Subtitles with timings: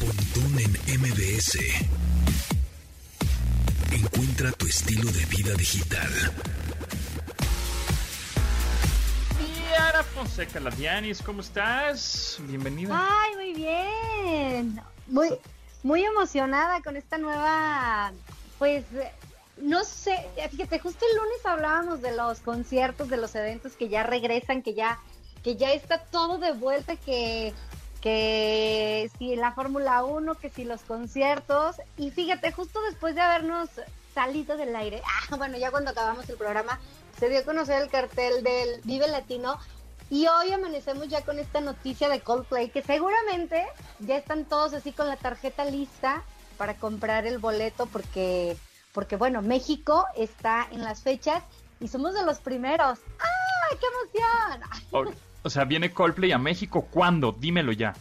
[0.00, 1.58] Pontón en MBS.
[3.92, 6.08] Encuentra tu estilo de vida digital.
[9.70, 12.38] Yara Fonseca Ladianis, ¿cómo estás?
[12.40, 12.94] Bienvenida.
[12.94, 14.80] Ay, muy bien.
[15.06, 15.30] Muy,
[15.82, 18.12] muy emocionada con esta nueva,
[18.58, 18.84] pues,
[19.56, 20.18] no sé,
[20.50, 24.74] fíjate, justo el lunes hablábamos de los conciertos, de los eventos que ya regresan, que
[24.74, 25.00] ya,
[25.42, 27.54] que ya está todo de vuelta, que,
[28.06, 33.68] que si la Fórmula 1, que si los conciertos, y fíjate, justo después de habernos
[34.14, 35.02] salido del aire,
[35.32, 36.78] ah, bueno, ya cuando acabamos el programa,
[37.18, 39.58] se dio a conocer el cartel del Vive Latino
[40.08, 43.66] y hoy amanecemos ya con esta noticia de Coldplay que seguramente
[43.98, 46.22] ya están todos así con la tarjeta lista
[46.58, 48.56] para comprar el boleto porque
[48.92, 51.42] porque bueno, México está en las fechas
[51.80, 53.00] y somos de los primeros.
[53.18, 53.86] ¡Ay, qué
[54.94, 55.18] emoción!
[55.46, 57.30] O, sea, viene Coldplay a México ¿cuándo?
[57.30, 57.94] Dímelo ya.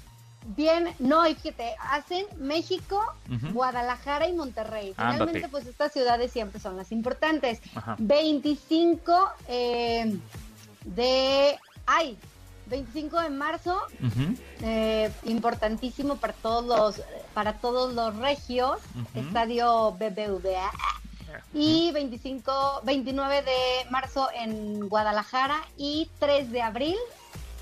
[0.57, 3.03] Bien, no, y fíjate, hacen México,
[3.53, 4.93] Guadalajara y Monterrey.
[4.95, 7.61] Finalmente, pues estas ciudades siempre son las importantes.
[7.99, 10.17] 25 eh,
[10.85, 11.55] de...
[11.85, 12.17] ¡Ay!
[12.67, 13.79] 25 de marzo,
[14.63, 18.79] eh, importantísimo para todos los para todos los regios,
[19.13, 20.71] Estadio BBVA.
[21.53, 26.95] Y 25, 29 de marzo en Guadalajara y 3 de abril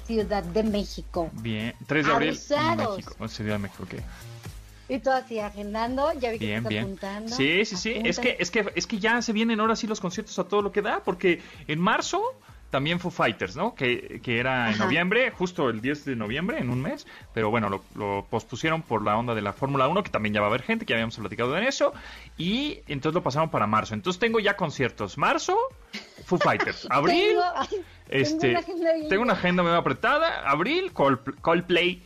[0.05, 1.29] Ciudad de México.
[1.33, 2.39] Bien, 3 de abril
[2.77, 3.93] México, oh, Ciudad de México, ok.
[4.89, 7.35] Y tú así agendando, ya vi que estás apuntando.
[7.35, 10.01] Sí, sí, sí, es que, es que es que ya se vienen ahora sí los
[10.01, 12.21] conciertos a todo lo que da, porque en marzo
[12.73, 13.75] también Foo Fighters, ¿no?
[13.75, 17.69] Que, que era en noviembre, justo el 10 de noviembre, en un mes, pero bueno,
[17.69, 20.49] lo, lo, pospusieron por la onda de la Fórmula 1, que también ya va a
[20.49, 21.93] haber gente, que ya habíamos platicado en eso,
[22.35, 23.93] y entonces lo pasaron para marzo.
[23.93, 25.19] Entonces tengo ya conciertos.
[25.19, 25.55] Marzo,
[26.25, 26.87] Foo Fighters.
[26.89, 27.37] Abril,
[28.09, 28.57] este,
[29.07, 30.49] tengo una agenda, muy apretada.
[30.49, 32.01] Abril, Coldplay,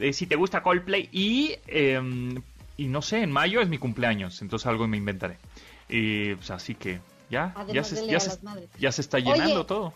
[0.00, 2.00] eh, si te gusta Coldplay, y, eh,
[2.76, 5.38] y no sé, en mayo es mi cumpleaños, entonces algo me inventaré.
[5.88, 6.98] Y pues así que
[7.30, 8.40] ya, ya se, ya, se,
[8.80, 9.94] ya se, está llenando Oye, todo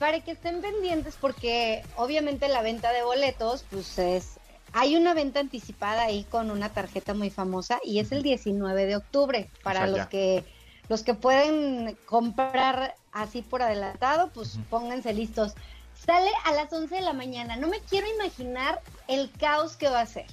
[0.00, 4.38] para que estén pendientes porque obviamente la venta de boletos pues es
[4.72, 8.96] hay una venta anticipada ahí con una tarjeta muy famosa y es el 19 de
[8.96, 9.50] octubre.
[9.62, 10.08] Para o sea, los ya.
[10.08, 10.44] que
[10.88, 14.64] los que pueden comprar así por adelantado pues uh -huh.
[14.70, 15.52] pónganse listos.
[15.94, 17.56] Sale a las 11 de la mañana.
[17.56, 20.24] No me quiero imaginar el caos que va a ser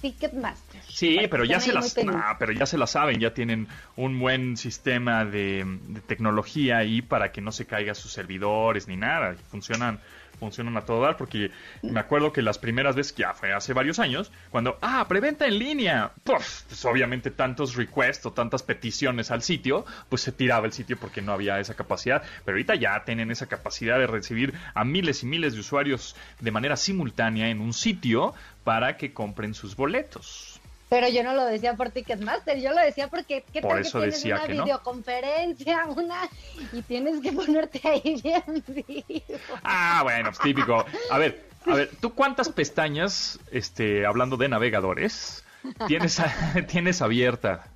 [0.00, 0.80] Ticketmaster.
[0.88, 4.56] Sí, pero ya se las, ah, pero ya se la saben, ya tienen un buen
[4.56, 10.00] sistema de, de, tecnología ahí para que no se caigan sus servidores ni nada, funcionan
[10.38, 11.50] funcionan a todo dar, porque
[11.82, 15.46] me acuerdo que las primeras veces, que ya fue hace varios años, cuando, ah, preventa
[15.46, 20.66] en línea, pues, pues obviamente tantos requests o tantas peticiones al sitio, pues se tiraba
[20.66, 24.54] el sitio porque no había esa capacidad, pero ahorita ya tienen esa capacidad de recibir
[24.74, 28.34] a miles y miles de usuarios de manera simultánea en un sitio
[28.64, 30.60] para que compren sus boletos.
[30.88, 34.00] Pero yo no lo decía por Ticketmaster, yo lo decía porque ¿qué por tal eso
[34.00, 34.64] que tienes decía una que no.
[34.64, 36.28] videoconferencia, una
[36.72, 39.36] y tienes que ponerte ahí bien vivo.
[39.62, 40.86] Ah, bueno, típico.
[41.10, 45.44] A ver, a ver, ¿tú cuántas pestañas, este, hablando de navegadores,
[45.86, 46.22] tienes,
[46.68, 47.66] tienes abierta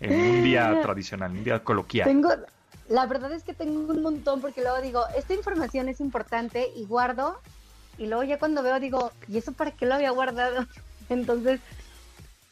[0.00, 2.08] en un día tradicional, un día coloquial?
[2.08, 2.30] Tengo,
[2.88, 6.84] la verdad es que tengo un montón porque luego digo, esta información es importante y
[6.84, 7.38] guardo
[7.96, 10.66] y luego ya cuando veo digo, ¿y eso para qué lo había guardado?
[11.08, 11.60] Entonces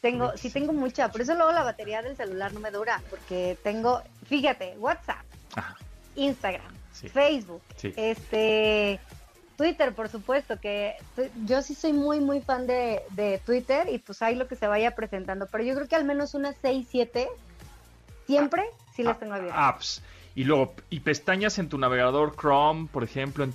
[0.04, 3.56] tengo, sí tengo mucha, por eso luego la batería del celular no me dura, porque
[3.62, 5.78] tengo, fíjate, WhatsApp, Ajá.
[6.14, 7.08] Instagram, sí.
[7.08, 7.94] Facebook, sí.
[7.96, 9.00] este
[9.56, 10.94] Twitter, por supuesto, que
[11.46, 14.66] yo sí soy muy, muy fan de, de, Twitter y pues ahí lo que se
[14.66, 17.26] vaya presentando, pero yo creo que al menos unas 6, 7,
[18.26, 18.62] siempre
[18.94, 19.58] sí las tengo abiertas.
[19.58, 20.02] Apps.
[20.34, 23.54] Y luego, y pestañas en tu navegador Chrome, por ejemplo, en,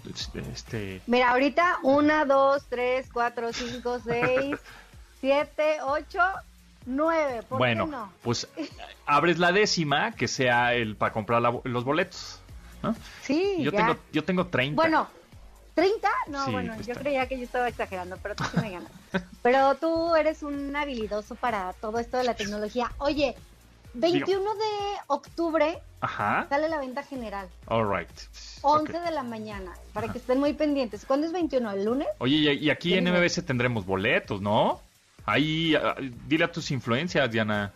[0.51, 1.01] este...
[1.05, 4.57] Mira, ahorita una, dos, tres, cuatro, cinco, seis...
[5.21, 6.19] 7, 8,
[6.85, 7.43] 9.
[7.47, 8.13] ¿Por bueno, qué no?
[8.21, 8.47] pues
[9.05, 12.39] abres la décima que sea el para comprar la, los boletos.
[12.81, 12.95] ¿no?
[13.21, 13.77] Sí, yo ya.
[13.77, 14.75] tengo yo tengo 30.
[14.75, 15.07] Bueno,
[15.75, 16.09] 30?
[16.27, 17.01] No, sí, bueno, pues yo 30.
[17.01, 18.91] creía que yo estaba exagerando, pero tú sí me ganas.
[19.41, 22.91] pero tú eres un habilidoso para todo esto de la tecnología.
[22.97, 23.35] Oye,
[23.93, 24.53] 21 Digo.
[24.53, 26.47] de octubre Ajá.
[26.49, 27.47] sale la venta general.
[27.65, 28.09] All right.
[28.61, 29.05] 11 okay.
[29.05, 30.13] de la mañana, para Ajá.
[30.13, 31.05] que estén muy pendientes.
[31.05, 31.71] ¿Cuándo es 21?
[31.71, 32.07] ¿El lunes?
[32.19, 34.81] Oye, y aquí en MBS tendremos boletos, ¿no?
[35.29, 35.79] Ahí, uh,
[36.27, 37.71] dile a tus influencias, Diana.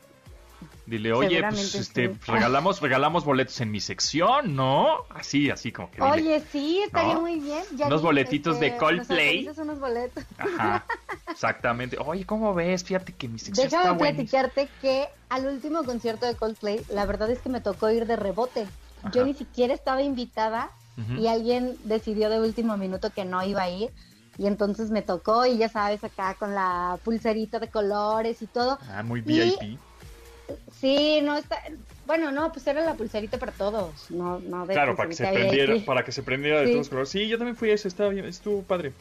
[0.85, 2.19] Dile, oye, pues este, sí.
[2.27, 5.05] regalamos, regalamos boletos en mi sección, ¿no?
[5.09, 5.97] Así, así como que.
[5.97, 7.21] Dile, oye, sí, estaría ¿no?
[7.21, 7.63] muy bien.
[7.75, 9.47] Ya unos boletitos este, de Coldplay.
[9.55, 10.23] unos boletos.
[10.37, 10.85] Ajá,
[11.29, 11.97] exactamente.
[11.99, 12.83] Oye, ¿cómo ves?
[12.83, 17.29] Fíjate que mi sección Déjame está platicarte que al último concierto de Coldplay, la verdad
[17.29, 18.67] es que me tocó ir de rebote.
[19.03, 19.11] Ajá.
[19.11, 21.19] Yo ni siquiera estaba invitada uh -huh.
[21.19, 23.91] y alguien decidió de último minuto que no iba a ir
[24.37, 28.79] y entonces me tocó y ya sabes, acá con la pulserita de colores y todo.
[28.89, 29.77] Ah, muy VIP.
[30.71, 31.61] sí, no está,
[32.05, 35.27] bueno, no, pues era la pulserita para todos, no, no de Claro, para que se
[35.27, 37.09] prendiera, para que se prendiera de todos los colores.
[37.09, 38.93] Sí, yo también fui a eso, estaba bien, estuvo padre.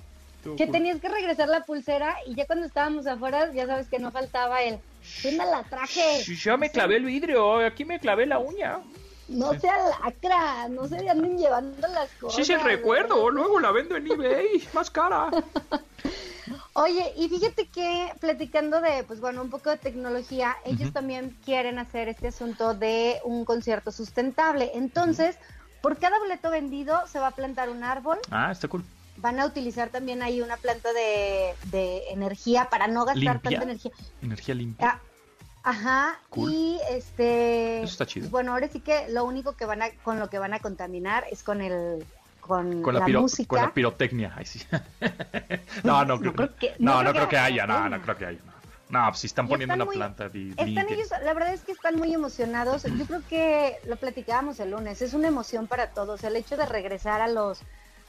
[0.56, 4.10] que tenías que regresar la pulsera y ya cuando estábamos afuera, ya sabes que no
[4.10, 4.78] faltaba el,
[5.22, 6.22] ¿dónde la traje?
[6.42, 8.80] Ya me clavé el vidrio, aquí me clavé la uña.
[9.28, 12.36] No sea lacra, no se anden llevando las cosas.
[12.36, 15.30] Sí, sí, recuerdo, luego la vendo en eBay, más cara.
[16.74, 21.78] Oye, y fíjate que platicando de, pues bueno, un poco de tecnología, ellos también quieren
[21.78, 24.70] hacer este asunto de un concierto sustentable.
[24.74, 25.36] Entonces,
[25.82, 28.18] por cada boleto vendido se va a plantar un árbol.
[28.30, 28.84] Ah, está cool.
[29.18, 31.54] Van a utilizar también ahí una planta de,
[32.10, 33.92] energía para no gastar tanta energía.
[34.22, 34.88] Energía limpia.
[34.88, 35.00] Ah,
[35.62, 37.82] Ajá, y este...
[37.82, 38.28] Eso está chido.
[38.30, 41.24] Bueno, ahora sí que lo único que van a, con lo que van a contaminar
[41.30, 42.04] es con el...
[42.40, 43.48] Con, la, música.
[43.48, 44.60] Con la pirotecnia, ahí sí.
[45.84, 48.40] no, no, creo, que, no, creo que haya, no, no creo que haya.
[48.88, 50.26] No, pues si están poniendo una planta.
[50.26, 52.82] están ellos, la verdad es que están muy emocionados.
[52.82, 55.00] Yo creo que lo platicábamos el lunes.
[55.00, 56.24] Es una emoción para todos.
[56.24, 57.60] El hecho de regresar a los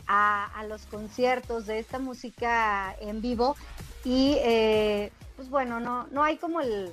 [0.07, 3.55] a, a los conciertos de esta música en vivo
[4.03, 6.91] y eh, pues bueno, no no hay como el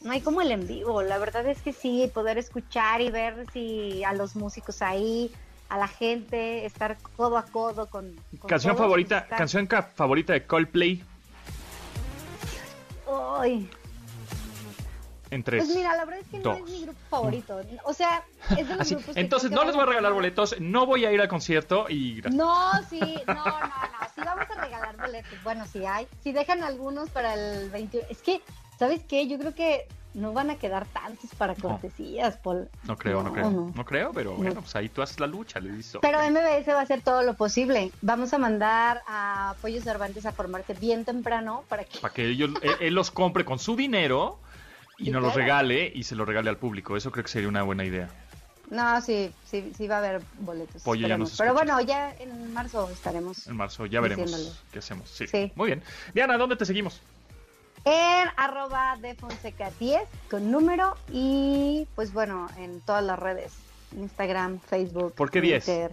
[0.00, 1.02] no hay como el en vivo.
[1.02, 5.30] La verdad es que sí, poder escuchar y ver si a los músicos ahí,
[5.68, 8.14] a la gente, estar codo a codo con.
[8.46, 11.04] canción favorita, canción favorita de Coldplay.
[13.40, 13.68] Uy.
[15.30, 15.64] En tres.
[15.64, 17.60] Pues mira, la verdad es que no es mi grupo favorito.
[17.84, 18.24] O sea,
[18.58, 21.20] es de los grupos Entonces, no les voy a regalar boletos, no voy a ir
[21.20, 22.20] al concierto y.
[22.32, 23.70] No, sí, no, no, no.
[24.12, 25.42] Sí, vamos a regalar boletos.
[25.44, 26.08] Bueno, sí hay.
[26.24, 28.08] Si dejan algunos para el 21.
[28.10, 28.42] Es que
[28.80, 29.28] ¿Sabes qué?
[29.28, 32.66] Yo creo que no van a quedar tantos para cortesías, Paul.
[32.84, 33.50] No creo, no, creo.
[33.50, 33.84] No.
[33.84, 35.98] creo, pero bueno, pues ahí tú haces la lucha, le dices.
[36.00, 37.92] Pero MBS va a hacer todo lo posible.
[38.00, 41.98] Vamos a mandar a Pollo Cervantes a formarse bien temprano para que...
[41.98, 44.38] Para que ellos, él, los compre con su dinero
[44.96, 46.96] y nos los regale y se los regale al público.
[46.96, 48.08] Eso creo que sería una buena idea.
[48.70, 50.82] No, sí, sí, sí va a haber boletos.
[50.84, 53.46] Pollo ya nos Pero bueno, ya en marzo estaremos.
[53.46, 55.10] En marzo, ya veremos qué hacemos.
[55.10, 55.26] Sí.
[55.26, 55.52] sí.
[55.54, 55.82] Muy bien.
[56.14, 57.02] Diana, ¿dónde te seguimos?
[57.84, 63.52] En arroba de Fonseca 10 con número y pues bueno, en todas las redes,
[63.96, 65.14] Instagram, Facebook.
[65.14, 65.90] ¿Por qué 10?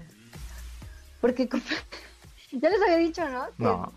[1.21, 1.47] Porque
[2.51, 3.45] ya les había dicho, ¿no?
[3.57, 3.93] no.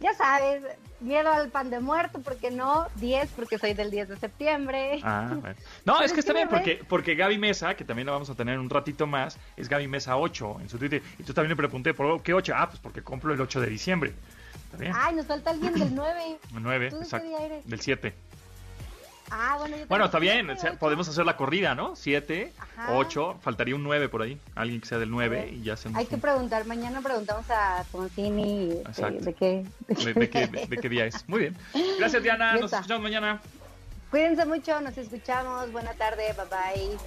[0.00, 0.62] ya sabes,
[1.00, 5.00] miedo al pan de muerto, porque no 10, porque soy del 10 de septiembre.
[5.02, 5.36] Ah,
[5.84, 8.58] No, es que está bien, porque, porque Gaby Mesa, que también la vamos a tener
[8.58, 11.02] un ratito más, es Gaby Mesa 8 en su Twitter.
[11.18, 12.52] Y tú también le pregunté, ¿por qué 8?
[12.56, 14.14] Ah, pues porque compro el 8 de diciembre.
[14.94, 16.38] Ay, nos falta alguien del 9.
[16.54, 17.28] El 9, exacto.
[17.64, 18.14] Del 7.
[19.30, 20.48] Ah, bueno, yo Bueno, está bien,
[20.78, 21.96] podemos hacer la corrida, ¿no?
[21.96, 22.52] 7,
[22.90, 24.40] 8, faltaría un 9 por ahí.
[24.54, 28.68] Alguien que sea del 9 y ya se Hay que preguntar, mañana preguntamos a Toncini
[28.68, 29.66] de, de, qué.
[29.86, 31.28] De, qué, de, qué día es.
[31.28, 31.56] Muy bien.
[31.98, 32.54] Gracias, Diana.
[32.54, 33.40] Nos escuchamos mañana.
[34.10, 35.70] Cuídense mucho, nos escuchamos.
[35.72, 36.98] Buena tarde, bye bye.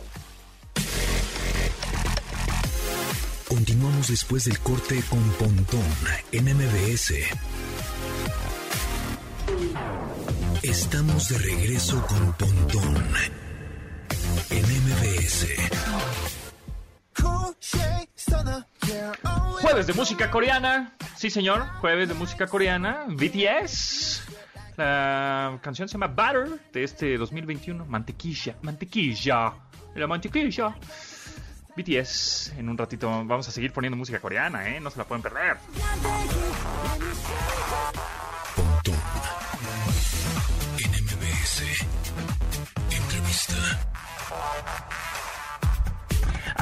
[4.07, 5.85] Después del corte con Pontón
[6.31, 7.13] en MBS.
[10.63, 12.95] Estamos de regreso con Pontón
[14.49, 15.47] en MBS.
[19.61, 20.93] Jueves de música coreana.
[21.15, 21.67] Sí, señor.
[21.79, 23.05] Jueves de música coreana.
[23.07, 24.23] BTS.
[24.77, 27.85] La canción se llama Butter de este 2021.
[27.85, 28.57] Mantequilla.
[28.61, 29.53] Mantequilla.
[29.95, 30.75] La mantequilla.
[31.75, 32.53] BTS.
[32.57, 34.79] En un ratito vamos a seguir poniendo música coreana, ¿eh?
[34.79, 35.57] No se la pueden perder.
[42.89, 43.53] Entrevista.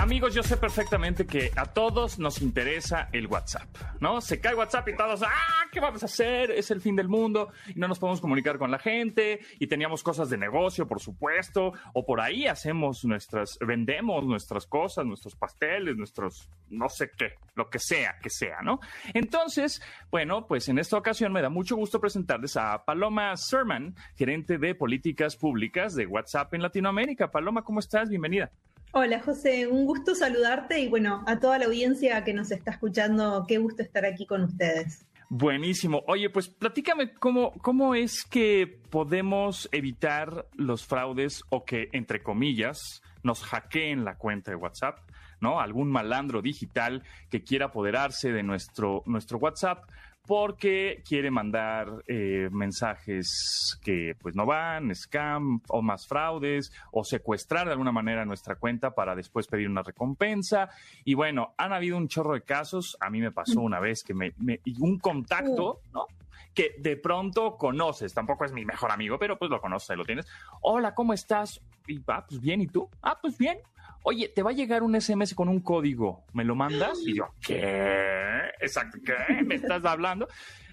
[0.10, 4.22] Amigos, yo sé perfectamente que a todos nos interesa el WhatsApp, ¿no?
[4.22, 6.50] Se cae WhatsApp y todos, ah, ¿qué vamos a hacer?
[6.50, 10.02] Es el fin del mundo y no nos podemos comunicar con la gente y teníamos
[10.02, 15.96] cosas de negocio, por supuesto, o por ahí hacemos nuestras, vendemos nuestras cosas, nuestros pasteles,
[15.96, 18.80] nuestros, no sé qué, lo que sea, que sea, ¿no?
[19.14, 24.58] Entonces, bueno, pues en esta ocasión me da mucho gusto presentarles a Paloma Serman, gerente
[24.58, 27.30] de políticas públicas de WhatsApp en Latinoamérica.
[27.30, 28.10] Paloma, ¿cómo estás?
[28.10, 28.52] Bienvenida.
[28.92, 33.46] Hola José, un gusto saludarte y bueno, a toda la audiencia que nos está escuchando,
[33.48, 35.06] qué gusto estar aquí con ustedes.
[35.30, 36.04] Buenísimo.
[36.08, 43.04] Oye, pues platícame cómo, cómo es que podemos evitar los fraudes o que, entre comillas,
[43.22, 44.98] nos hackeen la cuenta de WhatsApp,
[45.40, 45.60] ¿no?
[45.60, 49.84] Algún malandro digital que quiera apoderarse de nuestro, nuestro WhatsApp
[50.30, 57.66] porque quiere mandar eh, mensajes que pues no van, scam o más fraudes o secuestrar
[57.66, 60.70] de alguna manera nuestra cuenta para después pedir una recompensa.
[61.04, 62.96] Y bueno, han habido un chorro de casos.
[63.00, 66.06] A mí me pasó una vez que me, me un contacto, ¿no?
[66.54, 70.28] que de pronto conoces, tampoco es mi mejor amigo, pero pues lo conoces, lo tienes.
[70.62, 71.60] Hola, ¿cómo estás?
[71.88, 72.88] Y va, pues bien, ¿y tú?
[73.02, 73.58] Ah, pues bien.
[74.04, 77.00] Oye, te va a llegar un SMS con un código, ¿me lo mandas?
[77.06, 78.42] Y yo, ¿qué?
[78.60, 79.44] Exacto, ¿qué?
[79.44, 80.28] ¿Me estás hablando?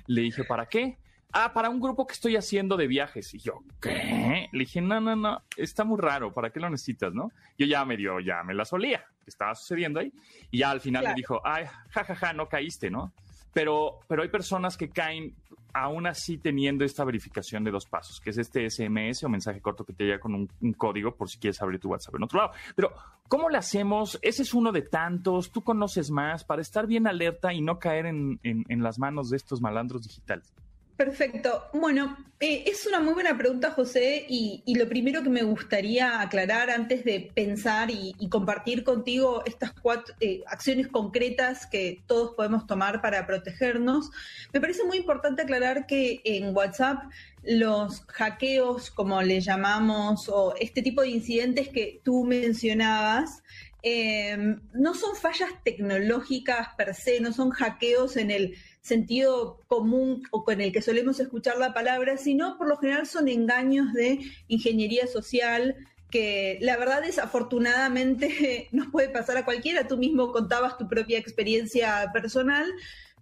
[0.06, 0.98] Le dije, ¿para qué?
[1.32, 3.34] Ah, para un grupo que estoy haciendo de viajes.
[3.34, 4.48] Y yo, ¿qué?
[4.52, 7.30] Le dije, no, no, no, está muy raro, ¿para qué lo necesitas, no?
[7.58, 10.12] Yo ya me dio, ya me la solía, estaba sucediendo ahí.
[10.50, 13.12] Y ya al final me dijo, ay, jajaja, ja, ja, no caíste, ¿no?
[13.52, 15.34] Pero, pero hay personas que caen
[15.76, 19.84] aún así teniendo esta verificación de dos pasos, que es este SMS o mensaje corto
[19.84, 22.52] que te llega con un, código por si quieres abrir tu WhatsApp en otro lado.
[22.74, 22.92] Pero,
[23.28, 24.18] ¿cómo lo hacemos?
[24.22, 28.06] Ese es uno de tantos, tú conoces más, para estar bien alerta y no caer
[28.06, 30.54] en las manos de estos malandros digitales.
[30.96, 31.68] Perfecto.
[31.74, 36.70] Bueno, eh, es una muy buena pregunta, José, y, lo primero que me gustaría aclarar
[36.70, 43.02] antes de pensar y, compartir contigo estas cuatro eh, acciones concretas que todos podemos tomar
[43.02, 44.10] para protegernos,
[44.54, 47.02] me parece muy importante aclarar que en WhatsApp
[47.42, 53.42] los hackeos, como le llamamos, o este tipo de incidentes que tú mencionabas,
[53.82, 58.56] eh, no son fallas tecnológicas per se, no son hackeos en el
[58.86, 63.28] sentido común o con el que solemos escuchar la palabra, sino por lo general son
[63.28, 65.74] engaños de ingeniería social
[66.10, 69.88] que la verdad desafortunadamente nos puede pasar a cualquiera.
[69.88, 72.64] Tú mismo contabas tu propia experiencia personal,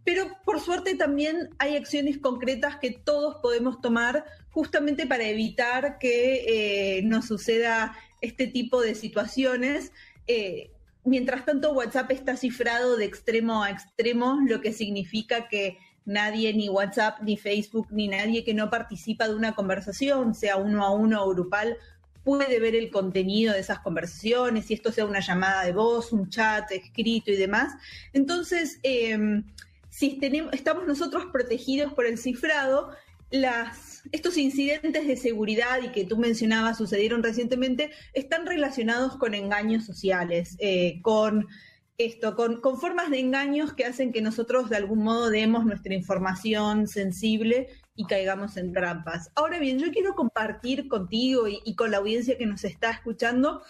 [0.05, 6.99] pero por suerte también hay acciones concretas que todos podemos tomar justamente para evitar que
[6.99, 9.93] eh, nos suceda este tipo de situaciones.
[10.27, 10.71] Eh,
[11.05, 16.69] mientras tanto, WhatsApp está cifrado de extremo a extremo, lo que significa que nadie, ni
[16.69, 21.25] WhatsApp, ni Facebook, ni nadie que no participa de una conversación, sea uno a uno
[21.25, 21.77] o grupal,
[22.25, 26.31] puede ver el contenido de esas conversaciones, si esto sea una llamada de voz, un
[26.31, 27.75] chat escrito y demás.
[28.13, 29.45] Entonces, em,
[29.91, 32.91] si tenemos, estamos nosotros protegidos por el cifrado,
[33.31, 39.85] las, estos incidentes de seguridad y que tú mencionabas sucedieron recientemente están relacionados con engaños
[39.85, 41.47] sociales, eh, con
[41.97, 46.89] esto, con, formas de engaños que hacen que nosotros de algún modo demos nuestra información
[46.89, 49.31] sensible y caigamos en trampas.
[49.37, 53.63] Ahora bien, yo quiero compartir contigo y con la audiencia que nos está escuchando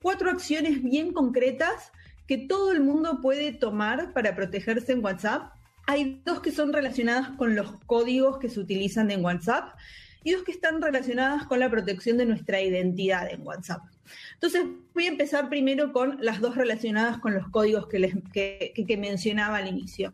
[0.00, 1.92] cuatro acciones bien concretas
[2.26, 5.52] que todo el mundo puede tomar para protegerse en WhatsApp
[5.86, 9.76] hay dos que son relacionadas con los códigos que se utilizan en WhatsApp
[10.24, 13.82] y dos que están relacionadas con la protección de nuestra identidad en WhatsApp.
[14.34, 18.96] Entonces, voy a empezar primero con las dos relacionadas con los códigos que, les, que,
[18.98, 20.12] mencionaba al inicio.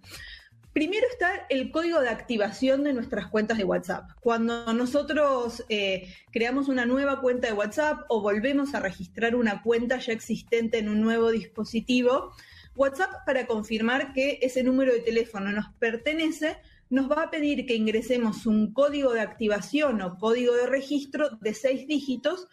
[0.75, 4.11] Primero está el código de activación de nuestras cuentas de WhatsApp.
[4.21, 9.99] Cuando nosotros eh, creamos una nueva cuenta de WhatsApp o volvemos a registrar una cuenta
[9.99, 12.33] ya existente en un nuevo dispositivo,
[12.75, 16.57] WhatsApp para confirmar que ese número de teléfono nos pertenece,
[16.91, 21.55] nos va a pedir que ingresemos un código de activación o código de registro de
[21.55, 22.49] seis dígitos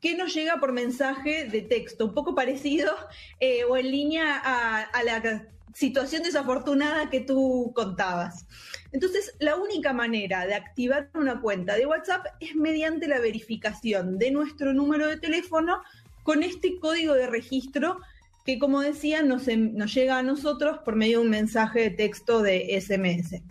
[0.00, 2.92] que nos llega por mensaje de texto, un poco parecido
[3.40, 8.46] eh, o en línea a, la situación desafortunada que tú contabas.
[8.92, 14.30] Entonces, la única manera de activar una cuenta de WhatsApp es mediante la verificación de
[14.30, 15.80] nuestro número de teléfono
[16.22, 17.98] con este código de registro
[18.44, 22.78] que como decía nos, llega a nosotros por medio de un mensaje de texto de
[22.80, 23.42] SMS.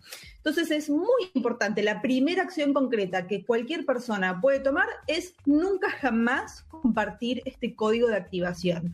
[0.45, 5.89] Entonces es muy importante, la primera acción concreta que cualquier persona puede tomar es nunca
[5.89, 8.93] jamás compartir este código de activación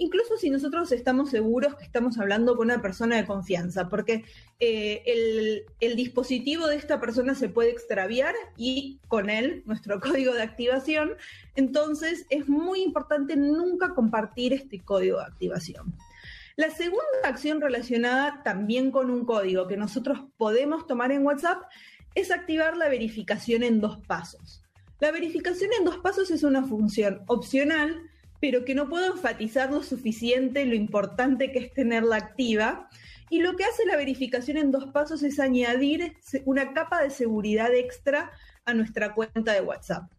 [0.00, 4.24] incluso si nosotros estamos seguros que estamos hablando con una persona de confianza, porque
[4.58, 10.32] eh, el, el, dispositivo de esta persona se puede extraviar y con él nuestro código
[10.32, 11.12] de activación.
[11.54, 15.94] Entonces es muy importante nunca compartir este código de activación.
[16.60, 21.62] La segunda acción relacionada también con un código que nosotros podemos tomar en WhatsApp
[22.14, 24.62] es activar la verificación en dos pasos.
[24.98, 28.02] La verificación en dos pasos es una función opcional
[28.40, 32.90] pero que no puedo enfatizar lo suficiente lo importante que es tenerla activa.
[33.30, 36.12] Y lo que hace la verificación en dos pasos es añadir
[36.44, 38.32] una capa de seguridad extra
[38.66, 40.10] a nuestra cuenta de WhatsApp.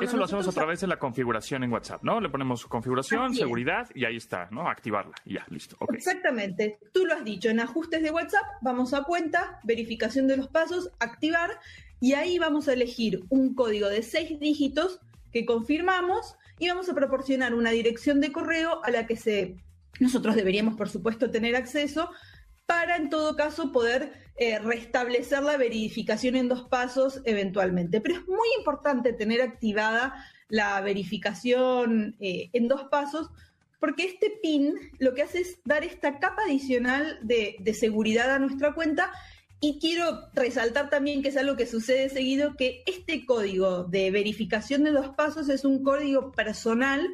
[0.00, 2.20] Eso lo hacemos a través de la configuración en WhatsApp, ¿no?
[2.20, 4.68] Le ponemos configuración, seguridad y ahí está, ¿no?
[4.68, 5.76] Activarla y ya, listo.
[5.92, 6.78] Exactamente.
[6.92, 10.90] Tú lo has dicho, en ajustes de WhatsApp, vamos a cuenta, verificación de los pasos,
[10.98, 11.50] activar
[12.00, 15.00] y ahí vamos a elegir un código de seis dígitos
[15.32, 19.56] que confirmamos y vamos a proporcionar una dirección de correo a la que se,
[20.00, 22.10] nosotros deberíamos, por supuesto, tener acceso
[22.66, 28.00] para en todo caso poder eh, restablecer la verificación en dos pasos eventualmente.
[28.00, 30.14] Pero es muy importante tener activada
[30.48, 33.30] la verificación eh, en dos pasos
[33.80, 38.38] porque este PIN lo que hace es dar esta capa adicional de, de seguridad a
[38.38, 39.12] nuestra cuenta
[39.60, 44.84] y quiero resaltar también que es algo que sucede seguido, que este código de verificación
[44.84, 47.06] de dos pasos es un código personal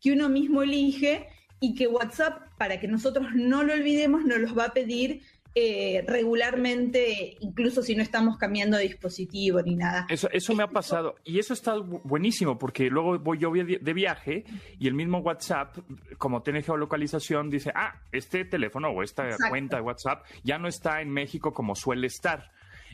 [0.00, 1.26] que uno mismo elige
[1.60, 5.22] y que WhatsApp, para que nosotros no lo olvidemos, nos los va a pedir
[5.58, 10.04] eh, regularmente, incluso si no estamos cambiando de dispositivo ni nada.
[10.10, 11.14] Eso, eso me ha pasado.
[11.24, 14.44] Y eso está buenísimo, porque luego voy yo de viaje
[14.78, 15.78] y el mismo WhatsApp,
[16.18, 21.00] como tiene geolocalización, dice, ah, este teléfono o esta cuenta de WhatsApp ya no está
[21.00, 22.52] en México como suele estar.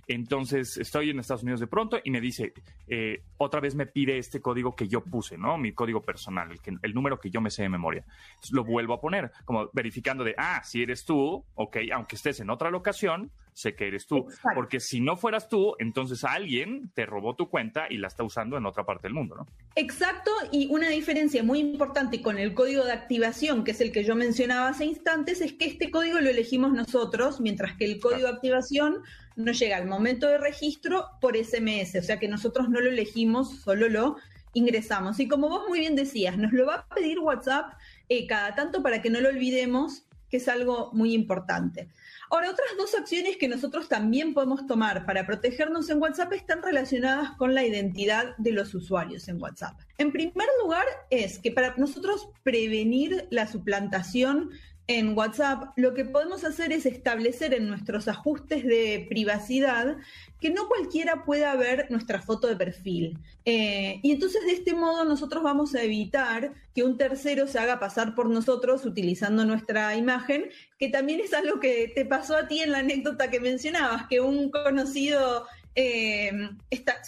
[0.09, 2.52] Entonces estoy en Estados Unidos de pronto y me dice,
[2.88, 5.56] eh, otra vez me pide este código que yo puse, ¿no?
[5.59, 8.04] Mi código personal, el, que, el número que yo me sé de memoria.
[8.50, 12.50] lo vuelvo a poner, como verificando de, ah, si eres tú, ok, aunque estés en
[12.50, 14.26] otra locación, sé que eres tú.
[14.54, 18.56] Porque si no fueras tú, entonces alguien te robó tu cuenta y la está usando
[18.56, 19.47] en otra parte del mundo, ¿no?
[19.76, 24.04] Exacto, y una diferencia muy importante con el código de activación, que es el que
[24.04, 28.28] yo mencionaba hace instantes, es que este código lo elegimos nosotros, mientras que el código
[28.28, 29.02] de activación
[29.37, 33.61] nos llega al momento de registro por SMS, o sea que nosotros no lo elegimos,
[33.61, 34.16] solo lo
[34.54, 35.18] ingresamos.
[35.21, 37.73] Y como vos muy bien decías, nos lo va a pedir WhatsApp
[38.09, 41.88] eh, cada tanto para que no lo olvidemos, que es algo muy importante.
[42.33, 47.33] Ahora, otras dos acciones que nosotros también podemos tomar para protegernos en WhatsApp están relacionadas
[47.33, 49.79] con la identidad de los usuarios en WhatsApp.
[49.99, 54.49] En primer lugar, es que para nosotros prevenir la suplantación
[54.89, 59.97] en WhatsApp, lo que podemos hacer es establecer en nuestros ajustes de privacidad
[60.41, 63.17] que no cualquiera pueda ver nuestra foto de perfil.
[63.45, 67.79] Eh, y entonces de este modo nosotros vamos a evitar que un tercero se haga
[67.79, 72.61] pasar por nosotros utilizando nuestra imagen, que también es algo que te pasó a ti
[72.61, 76.33] en la anécdota que mencionabas, que un conocido eh,
[76.71, 77.01] está,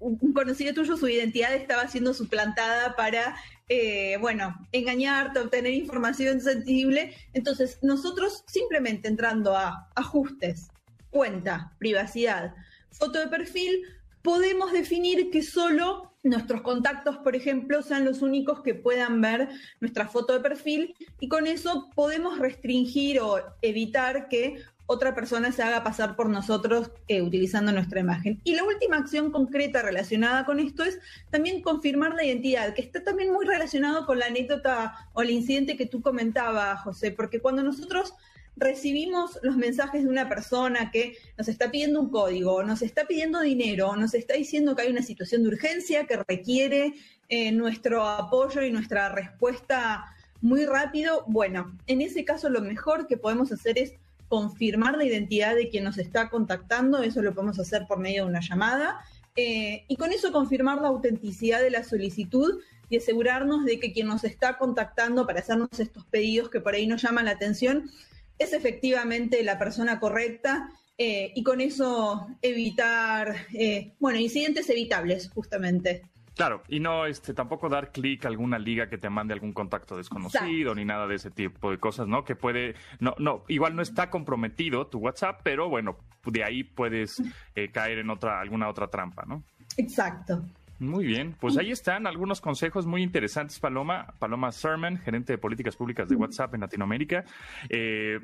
[0.00, 3.36] un conocido tuyo, su identidad estaba siendo suplantada para
[3.74, 7.14] eh, bueno, engañarte, obtener información sensible.
[7.32, 10.68] Entonces, nosotros simplemente entrando a ajustes,
[11.08, 12.54] cuenta, privacidad,
[12.90, 13.82] foto de perfil,
[14.20, 19.48] podemos definir que solo nuestros contactos, por ejemplo, sean los únicos que puedan ver
[19.80, 25.62] nuestra foto de perfil y con eso podemos restringir o evitar que otra persona se
[25.62, 28.40] haga pasar por nosotros eh, utilizando nuestra imagen.
[28.44, 30.98] Y la última acción concreta relacionada con esto es
[31.30, 35.76] también confirmar la identidad, que está también muy relacionado con la anécdota o el incidente
[35.76, 38.14] que tú comentabas, José, porque cuando nosotros
[38.56, 43.40] recibimos los mensajes de una persona que nos está pidiendo un código, nos está pidiendo
[43.40, 46.94] dinero, nos está diciendo que hay una situación de urgencia que requiere
[47.28, 50.04] eh, nuestro apoyo y nuestra respuesta
[50.42, 53.94] muy rápido, bueno, en ese caso lo mejor que podemos hacer es
[54.32, 58.30] confirmar la identidad de quien nos está contactando, eso lo podemos hacer por medio de
[58.30, 58.98] una llamada,
[59.36, 64.06] eh, y con eso confirmar la autenticidad de la solicitud y asegurarnos de que quien
[64.06, 67.90] nos está contactando para hacernos estos pedidos que por ahí nos llaman la atención
[68.38, 76.04] es efectivamente la persona correcta eh, y con eso evitar, eh, bueno, incidentes evitables justamente.
[76.34, 79.96] Claro, y no este tampoco dar clic a alguna liga que te mande algún contacto
[79.96, 82.24] desconocido ni nada de ese tipo de cosas, ¿no?
[82.24, 87.22] Que puede, no, no, igual no está comprometido tu WhatsApp, pero bueno, de ahí puedes
[87.54, 89.42] eh, caer en otra, alguna otra trampa, ¿no?
[89.76, 90.42] Exacto.
[90.82, 94.16] Muy bien, pues ahí están algunos consejos muy interesantes, Paloma.
[94.18, 97.24] Paloma Sermon, gerente de políticas públicas de WhatsApp en Latinoamérica.
[97.68, 98.18] Eh,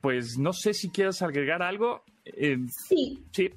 [0.00, 2.04] pues no sé si quieres agregar algo.
[2.24, 3.50] Eh, sí, sí.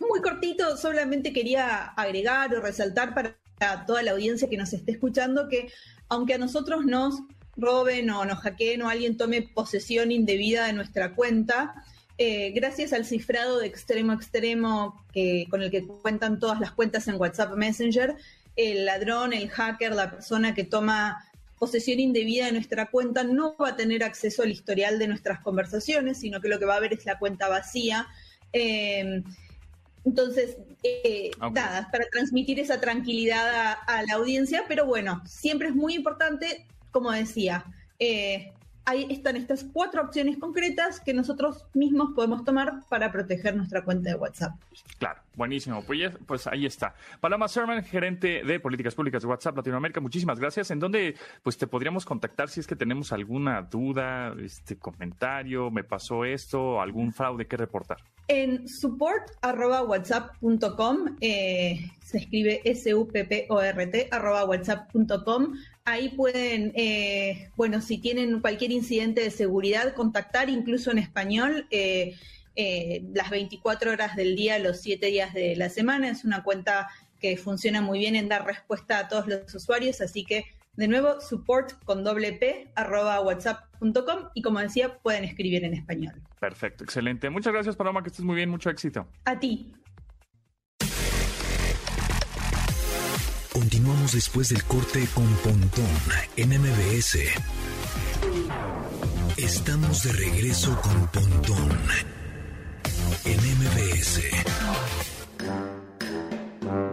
[0.00, 3.38] muy cortito, solamente quería agregar o resaltar para
[3.86, 5.72] toda la audiencia que nos esté escuchando que
[6.10, 7.22] aunque a nosotros nos
[7.56, 11.82] roben o nos hackeen o alguien tome posesión indebida de nuestra cuenta,
[12.18, 16.72] eh, gracias al cifrado de extremo a extremo que, con el que cuentan todas las
[16.72, 18.16] cuentas en WhatsApp Messenger,
[18.56, 21.24] el ladrón, el hacker, la persona que toma
[21.58, 26.18] posesión indebida de nuestra cuenta no va a tener acceso al historial de nuestras conversaciones,
[26.18, 28.06] sino que lo que va a ver es la cuenta vacía.
[28.52, 29.22] Eh,
[30.04, 35.94] entonces, eh, nada, para transmitir esa tranquilidad a, la audiencia, pero bueno, siempre es muy
[35.94, 37.64] importante, como decía,
[37.98, 38.52] eh,
[38.88, 44.10] ahí están estas cuatro opciones concretas que nosotros mismos podemos tomar para proteger nuestra cuenta
[44.10, 44.54] de WhatsApp.
[44.98, 46.96] Claro, Buenísimo, pues, pues ahí está.
[47.20, 50.72] Paloma Serman, gerente de políticas públicas de WhatsApp Latinoamérica, muchísimas gracias.
[50.72, 55.84] ¿En dónde pues te podríamos contactar si es que tenemos alguna duda, este comentario, me
[55.84, 57.98] pasó esto, algún fraude que reportar?
[58.26, 65.52] En support.whatsapp.com, eh, se escribe S-U-P-P-O-R-T, arroba whatsapp.com.
[65.88, 71.66] Ahí pueden, eh, bueno, si tienen cualquier incidente de seguridad, contactar incluso en español.
[71.70, 72.14] eh,
[72.60, 76.10] eh, las 24 horas del día, los 7 días de la semana.
[76.10, 76.88] Es una cuenta
[77.20, 81.20] que funciona muy bien en dar respuesta a todos los usuarios, así que de nuevo,
[81.20, 86.20] support con doble P, arroba whatsapp.com y como decía, pueden escribir en español.
[86.40, 87.30] Perfecto, excelente.
[87.30, 89.08] Muchas gracias, Paloma, que estés muy bien, mucho éxito.
[89.24, 89.72] A ti.
[93.58, 95.84] Continuamos después del corte con Pontón
[96.36, 97.18] en MBS.
[99.36, 101.68] Estamos de regreso con Pontón
[103.24, 104.20] en MBS.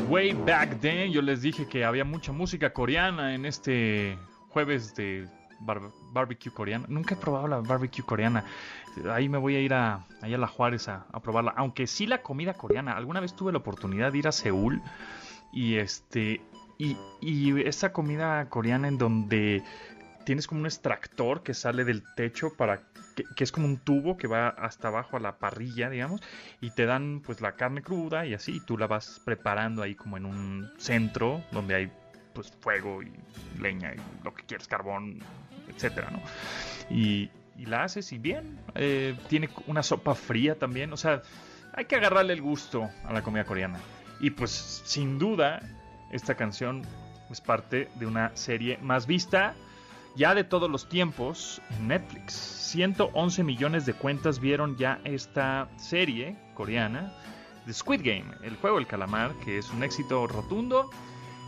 [0.10, 4.17] Way back then, yo les dije que había mucha música coreana en este
[4.49, 5.28] jueves de
[5.60, 6.88] bar- barbecue coreana.
[6.89, 8.43] Nunca he probado la barbecue coreana.
[9.12, 11.54] Ahí me voy a ir a, allá a la Juárez a probarla.
[11.58, 12.93] Aunque sí la comida coreana.
[12.97, 14.82] Alguna vez tuve la oportunidad de ir a Seúl
[15.54, 16.41] y este
[16.77, 16.97] y,
[17.67, 19.63] esa comida coreana en donde
[20.25, 22.81] tienes como un extractor que sale del techo para
[23.35, 26.21] que, es como un tubo que va hasta abajo a la parrilla, digamos,
[26.59, 29.95] y te dan pues la carne cruda y así, y tú la vas preparando ahí
[29.95, 31.91] como en un centro donde hay
[32.33, 33.13] pues fuego y
[33.61, 35.19] leña y lo que quieras, carbón,
[35.69, 36.21] etcétera, ¿no?
[36.89, 41.21] Y, y la haces y bien, eh, tiene una sopa fría también, o sea,
[41.73, 43.79] hay que agarrarle el gusto a la comida coreana.
[44.19, 44.51] Y pues
[44.85, 45.61] sin duda,
[46.11, 46.83] esta canción
[47.29, 49.55] es parte de una serie más vista
[50.15, 52.33] ya de todos los tiempos en Netflix.
[52.33, 57.13] 111 millones de cuentas vieron ya esta serie coreana
[57.65, 60.89] de Squid Game, el juego del calamar, que es un éxito rotundo.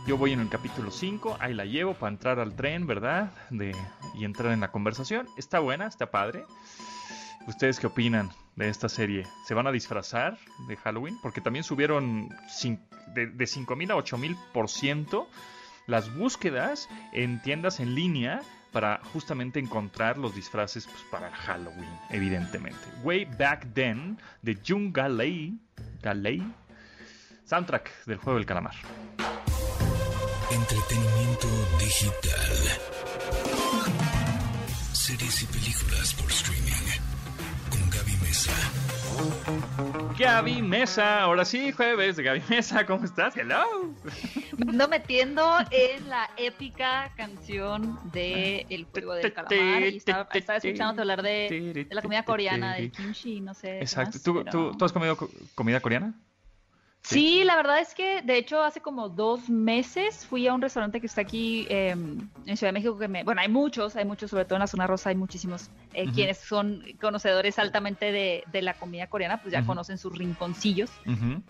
[0.06, 3.32] Yo voy en el capítulo 5, ahí la llevo para entrar al tren, ¿verdad?
[3.50, 3.74] De,
[4.14, 5.26] y entrar en la conversación.
[5.36, 6.44] Está buena, está padre.
[7.48, 9.26] ¿Ustedes qué opinan de esta serie?
[9.46, 10.36] ¿Se van a disfrazar
[10.68, 11.16] de Halloween?
[11.22, 12.28] Porque también subieron
[13.14, 15.26] de, de 5.000 a 8.000%
[15.86, 22.78] las búsquedas en tiendas en línea para justamente encontrar los disfraces pues, para Halloween, evidentemente.
[23.02, 25.58] Way Back Then de Jung Galei,
[26.02, 26.42] Galei,
[27.46, 28.74] soundtrack del juego del calamar.
[30.50, 31.48] Entretenimiento
[31.80, 32.52] digital.
[34.92, 36.87] Series y películas por streaming.
[40.18, 41.22] Gaby Mesa.
[41.22, 43.36] Ahora sí, jueves de Gaby Mesa, ¿cómo estás?
[43.36, 43.62] Hello.
[44.56, 51.00] No metiendo en la épica canción de El juego del calamar y estaba, estaba escuchándote
[51.02, 53.78] hablar de, de la comida coreana, del kimchi, no sé.
[53.80, 54.12] Exacto.
[54.16, 56.14] más, ¿Tú, pero- tú, tú has comido co- comida coreana?
[57.14, 61.00] Sí, la verdad es que de hecho hace como dos meses fui a un restaurante
[61.00, 64.30] que está aquí eh, en Ciudad de México que me, bueno, hay muchos, hay muchos,
[64.30, 66.12] sobre todo en la zona rosa hay muchísimos eh, Ujú.
[66.14, 70.90] quienes son conocedores altamente de, de la comida coreana, pues ya conocen sus rinconcillos.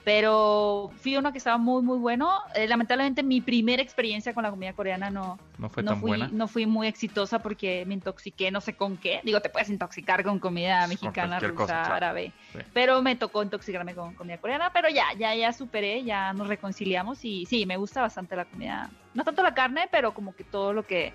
[0.04, 2.30] Pero fui a uno que estaba muy, muy bueno.
[2.54, 6.08] Eh, lamentablemente mi primera experiencia con la comida coreana no, No fue no, tan fui,
[6.10, 6.28] buena.
[6.32, 9.20] no fui muy exitosa porque me intoxiqué no sé con qué.
[9.24, 12.32] Digo, te puedes intoxicar con comida Con mexicana, cualquier rusa, cosa, árabe.
[12.52, 12.58] Sí.
[12.72, 14.70] Pero me tocó intoxicarme con comida coreana.
[14.72, 18.90] Pero ya, ya, ya superé, ya nos reconciliamos y sí, me gusta bastante la comida.
[19.14, 21.12] No tanto la carne, pero como que todo lo que...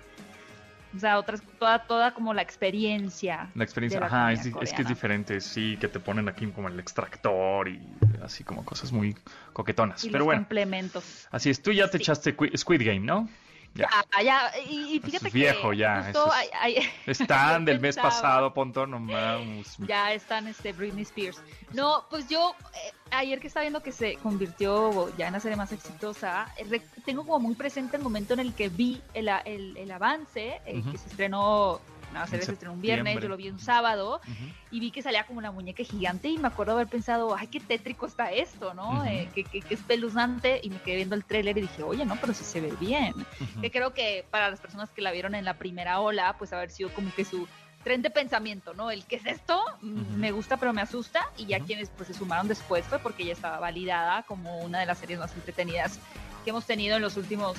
[0.96, 3.50] O sea, otras, toda, toda como la experiencia.
[3.56, 4.42] La experiencia, la ajá, es,
[4.72, 7.80] que es diferente, sí, que te ponen aquí como el extractor y
[8.22, 9.16] así como cosas muy
[9.52, 10.04] coquetonas.
[10.04, 11.26] Y Pero los bueno, complementos.
[11.32, 13.28] así es, tú ya te echaste Qui- Squid Game, ¿no?
[13.74, 13.88] Ya.
[14.16, 17.64] Ah, ya, y, y fíjate es viejo que ya, justo eso es- ay- ay- Están
[17.64, 19.76] del mes pasado, Ponto, no mames.
[19.78, 21.42] ya están este Britney Spears.
[21.72, 25.56] No, pues yo eh, ayer que estaba viendo que se convirtió ya en la serie
[25.56, 29.76] más exitosa, eh, tengo como muy presente el momento en el que vi el, el-
[29.76, 31.80] el avance, eh, que se estrenó,
[32.22, 34.44] En se estrenó un viernes, yo lo vi un sábado Ujú.
[34.70, 37.60] y vi que salía como una muñeca gigante y me acuerdo haber pensado, ay, qué
[37.60, 39.00] tétrico está esto, ¿no?
[39.00, 39.04] Ujú.
[39.04, 42.04] Eh, que, que- que es peluznante y me quedé viendo el tráiler y dije, oye,
[42.06, 43.60] no, pero sí se ve bien Ujú.
[43.60, 46.70] que creo que para las personas que la vieron en la primera ola, pues haber
[46.70, 47.48] sido como que su
[47.82, 48.90] tren de pensamiento, ¿no?
[48.90, 50.10] El que es esto, Mm, Ujú.
[50.16, 51.66] me gusta pero me asusta, y ya Ujú.
[51.66, 55.18] quienes pues se sumaron después fue porque ya estaba validada como una de las series
[55.18, 56.00] más entretenidas
[56.44, 57.58] que hemos tenido en los últimos,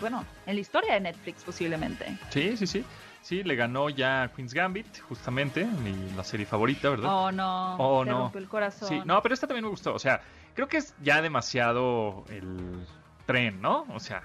[0.00, 2.16] bueno, en la historia de Netflix posiblemente.
[2.30, 2.84] Sí, sí, sí.
[3.22, 7.08] Sí, le ganó ya Queen's Gambit, justamente, mi, la serie favorita, ¿verdad?
[7.10, 8.18] Oh no, Oh, te no.
[8.22, 8.88] rompió el corazón.
[8.88, 9.94] Sí, no, pero esta también me gustó.
[9.94, 10.20] O sea,
[10.54, 12.84] creo que es ya demasiado el
[13.26, 13.86] tren, ¿no?
[13.94, 14.22] O sea,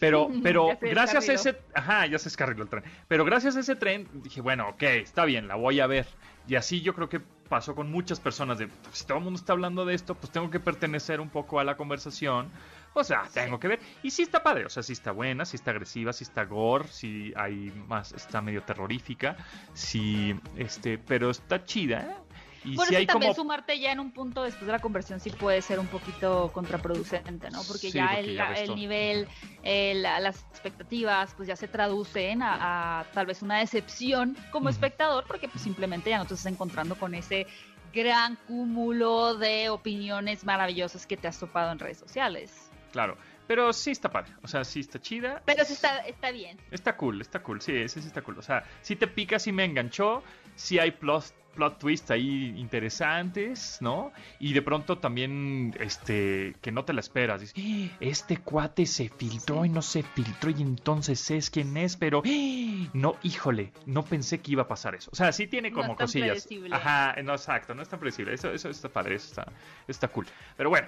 [0.00, 2.84] pero, pero gracias a ese, ajá, ya se descarriló el tren.
[3.08, 6.06] Pero gracias a ese tren dije, bueno, ok, está bien, la voy a ver.
[6.46, 9.38] Y así yo creo que pasó con muchas personas de, pues, si todo el mundo
[9.38, 12.48] está hablando de esto, pues tengo que pertenecer un poco a la conversación.
[12.94, 13.80] O sea, tengo que ver.
[14.04, 16.86] Y sí está padre, o sea, sí está buena, sí está agresiva, sí está gore,
[16.88, 19.36] sí hay más, está medio terrorífica,
[19.74, 22.22] sí, este, pero está chida,
[22.64, 25.62] Y bueno, sí, también sumarte ya en un punto después de la conversión sí puede
[25.62, 27.62] ser un poquito contraproducente, ¿no?
[27.64, 29.28] Porque ya, el, el, nivel,
[29.62, 35.48] eh, las expectativas, pues ya se traducen a, tal vez una decepción como espectador, porque
[35.48, 37.46] pues simplemente ya no te estás encontrando con ese
[37.94, 42.70] gran cúmulo de opiniones maravillosas que te has topado en redes sociales.
[42.92, 43.16] Claro.
[43.50, 45.42] Pero sí está padre, o sea, sí está chida.
[45.44, 46.56] Pero sí está, está bien.
[46.70, 48.38] Está cool, está cool, sí, ese sí está cool.
[48.38, 50.22] O sea, si te pica, sí me enganchó,
[50.54, 54.12] sí hay plus, plot twists ahí interesantes, ¿no?
[54.38, 57.40] Y de pronto también, este, que no te la esperas.
[57.40, 57.96] Dices, ¡Ah!
[57.98, 62.88] este cuate se filtró y no se filtró y entonces es quien es, pero ¡Ah!
[62.92, 65.10] no, híjole, no pensé que iba a pasar eso.
[65.12, 66.46] O sea, sí tiene como cosillas.
[66.70, 68.32] Ajá, no, exacto, no es tan predecible.
[68.32, 69.52] Eso, eso está padre, eso está,
[69.88, 70.28] está cool.
[70.56, 70.86] Pero bueno.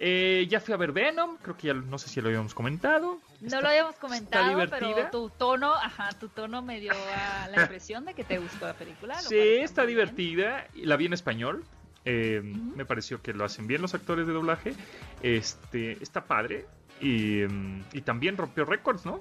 [0.00, 3.18] Eh, ya fui a ver Venom, creo que ya no sé si lo habíamos comentado.
[3.40, 6.92] No lo habíamos comentado, pero tu tono, ajá, tu tono me dio
[7.50, 9.16] la impresión de que te gustó la película.
[9.16, 11.64] Sí, está divertida, la vi en español.
[12.04, 14.72] Eh, me pareció que lo hacen bien los actores de doblaje.
[15.22, 16.66] Este, está padre.
[17.00, 17.42] Y,
[17.92, 19.20] y también rompió récords, ¿no?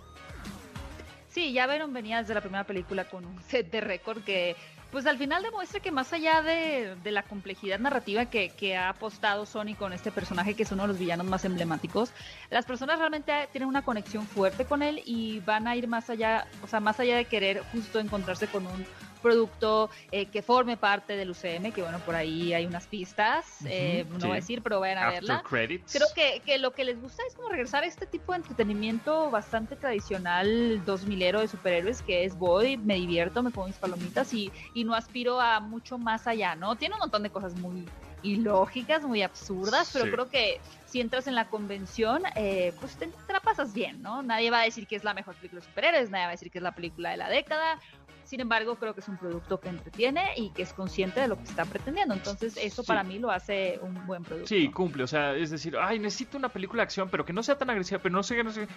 [1.30, 4.56] Sí, ya Venom venía desde la primera película con un set de récord que
[4.92, 9.76] pues al final demuestra que más allá de, la complejidad narrativa que, ha apostado Sony
[9.78, 12.12] con este personaje, que es uno de los villanos más emblemáticos,
[12.50, 16.48] las personas realmente tienen una conexión fuerte con él y van a ir más allá,
[16.64, 18.86] o sea, más allá de querer justo encontrarse con un
[19.18, 24.06] producto eh, que forme parte del UCM, que bueno, por ahí hay unas pistas, eh,
[24.10, 25.44] no voy a decir, pero vayan a verla.
[25.50, 29.30] Creo que, que, lo que les gusta es como regresar a este tipo de entretenimiento
[29.30, 34.34] bastante tradicional, dos milero de superhéroes, que es voy, me divierto, me pongo mis palomitas
[34.34, 36.76] y, y no aspiro a mucho más allá, ¿no?
[36.76, 37.86] Tiene un montón de cosas muy
[38.24, 43.34] ilógicas, muy absurdas, pero creo que si entras en la convención, eh, pues te, te,
[43.34, 44.24] la pasas bien, ¿no?
[44.24, 46.50] Nadie va a decir que es la mejor película de superhéroes, nadie va a decir
[46.50, 47.80] que es la película de la década,
[48.28, 51.38] sin embargo, creo que es un producto que entretiene y que es consciente de lo
[51.38, 52.14] que está pretendiendo.
[52.14, 54.50] Entonces, eso para mí lo hace un buen producto.
[54.50, 55.04] Sí, cumple.
[55.04, 57.70] O sea, es decir, ay, necesito una película de acción, pero que no sea tan
[57.70, 58.68] agresiva, pero no sé, no sé.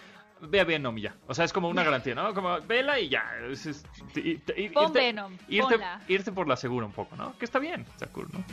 [0.40, 1.16] Ve a Venom ya.
[1.26, 2.32] O sea, es como una garantía, ¿no?
[2.32, 3.24] Como, vela y ya.
[3.50, 3.84] Es,
[4.72, 5.36] Pon Venom.
[5.48, 7.36] Irte, por la segura un poco, ¿no?
[7.36, 8.44] Que está bien, está cool, ¿no?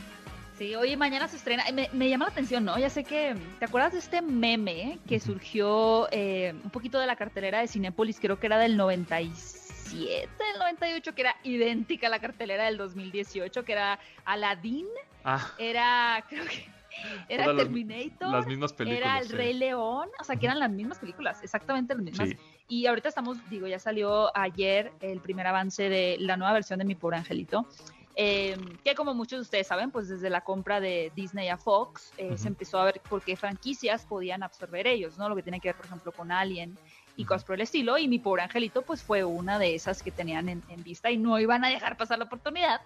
[0.57, 1.63] Sí, oye, mañana se estrena.
[1.71, 2.79] Me, me, llama la atención, ¿no?
[2.79, 3.35] Ya sé que.
[3.59, 8.19] ¿Te acuerdas de este meme que surgió eh, un poquito de la cartelera de Cinépolis?
[8.19, 13.63] Creo que era del 96 del 98, que era idéntica a la cartelera del 2018,
[13.63, 14.87] que era Aladdin.
[15.23, 15.51] Ah.
[15.57, 16.77] Era, creo que.
[17.29, 18.29] Era Terminator.
[18.29, 19.01] Las, mismas películas.
[19.01, 20.09] Era El Rey León.
[20.19, 22.29] O sea, que eran las mismas películas, exactamente las mismas.
[22.67, 26.85] Y ahorita estamos, digo, ya salió ayer el primer avance de la nueva versión de
[26.85, 27.67] Mi Pobre Angelito.
[28.19, 32.11] Eh, que como muchos de ustedes saben, pues desde la compra de Disney a Fox
[32.17, 35.29] eh, se empezó a ver por qué franquicias podían absorber ellos, ¿no?
[35.29, 36.75] Lo que tiene que ver, por ejemplo, con Alien,
[37.17, 37.97] y cosas por el estilo.
[37.97, 41.37] Y mi pobre angelito, pues fue una de esas que tenían en, vista y no
[41.39, 42.79] iban a dejar pasar la oportunidad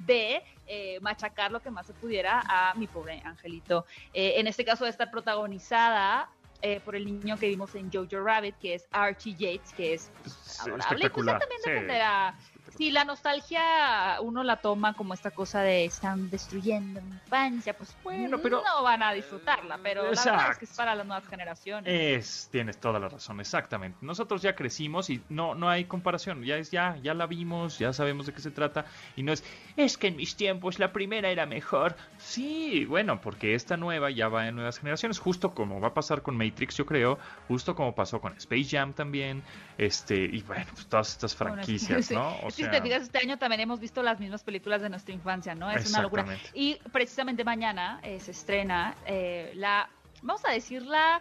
[0.00, 3.86] de eh, machacar lo que más se pudiera a mi pobre angelito.
[4.12, 6.28] Eh, en este caso, de estar protagonizada
[6.60, 10.10] eh, por el niño que vimos en Jojo Rabbit, que es Archie Yates, que es
[10.22, 11.10] pues, adorable.
[11.10, 12.36] Pues también dependerá
[12.76, 17.96] si la nostalgia uno la toma como esta cosa de están destruyendo mi infancia, pues
[18.02, 21.26] bueno, pero no van a disfrutarla, pero la verdad es que es para las nuevas
[21.26, 21.84] generaciones.
[21.86, 23.98] Es, tienes toda la razón, exactamente.
[24.02, 27.92] Nosotros ya crecimos y no, no hay comparación, ya es ya, ya la vimos, ya
[27.92, 28.84] sabemos de qué se trata
[29.16, 29.44] y no es,
[29.76, 31.96] es que en mis tiempos la primera era mejor.
[32.18, 36.22] Sí, bueno, porque esta nueva ya va en nuevas generaciones, justo como va a pasar
[36.22, 39.42] con Matrix, yo creo, justo como pasó con Space Jam también,
[39.78, 42.36] este, y bueno, pues todas estas franquicias, ¿no?
[42.66, 45.70] si te fijas, este año también hemos visto las mismas películas de nuestra infancia, ¿no?
[45.70, 46.26] Es una locura.
[46.54, 49.88] Y precisamente mañana eh, se estrena eh, la,
[50.22, 51.20] vamos a decirla,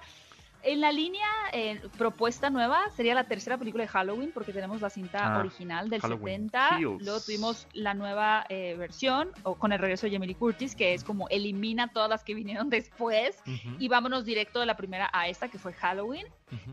[0.64, 4.90] en la línea eh, propuesta nueva sería la tercera película de Halloween, porque tenemos la
[4.90, 6.80] cinta ah, original del 70.
[6.80, 11.04] Luego tuvimos la nueva versión o con el regreso de Jamie Lee Curtis, que es
[11.04, 13.38] como elimina todas las que vinieron después.
[13.78, 16.26] Y vámonos directo de la primera a esta, que fue Halloween.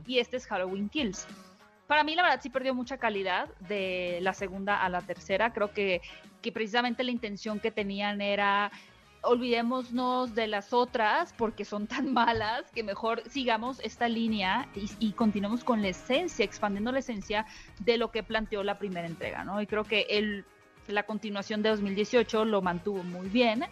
[0.06, 1.26] Y este es Halloween Kills
[1.86, 5.52] para mí la verdad sí perdió mucha calidad de la segunda a la tercera.
[5.52, 6.00] Creo que,
[6.40, 8.70] que precisamente la intención que tenían era
[9.22, 15.64] olvidémonos de las otras porque son tan malas que mejor sigamos esta línea y, continuemos
[15.64, 17.46] con la esencia, expandiendo la esencia
[17.80, 19.60] de lo que planteó la primera entrega, ¿no?
[19.60, 20.44] Y creo que el,
[20.88, 23.64] la continuación de 2018 lo mantuvo muy bien.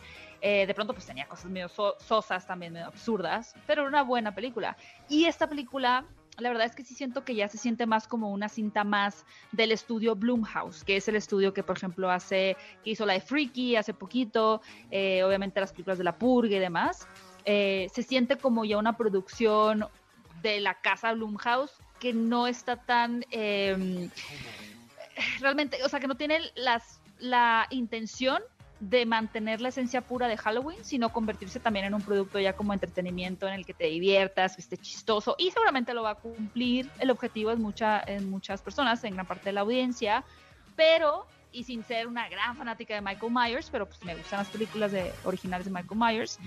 [0.42, 4.34] Eh, de pronto pues tenía cosas medio sosas, también medio absurdas, pero era una buena
[4.34, 4.76] película.
[5.08, 6.06] Y esta película
[6.38, 9.24] la verdad es que sí siento que ya se siente más como una cinta más
[9.52, 13.20] del estudio Blumhouse, que es el estudio que, por ejemplo, hace, que hizo la de
[13.20, 17.06] Freaky hace poquito, eh, obviamente las películas de La Purga y demás.
[17.44, 19.86] Eh, se siente como ya una producción
[20.42, 24.08] de la casa Blumhouse que no está tan eh,
[25.40, 28.42] realmente, o sea, que no tiene las, la intención
[28.80, 32.72] de mantener la esencia pura de Halloween, sino convertirse también en un producto ya como
[32.72, 36.90] entretenimiento en el que te diviertas, que esté chistoso y seguramente lo va a cumplir.
[36.98, 40.24] El objetivo es mucha, en muchas personas, en gran parte de la audiencia,
[40.76, 44.48] pero y sin ser una gran fanática de Michael Myers, pero pues me gustan las
[44.48, 46.38] películas de, originales de Michael Myers,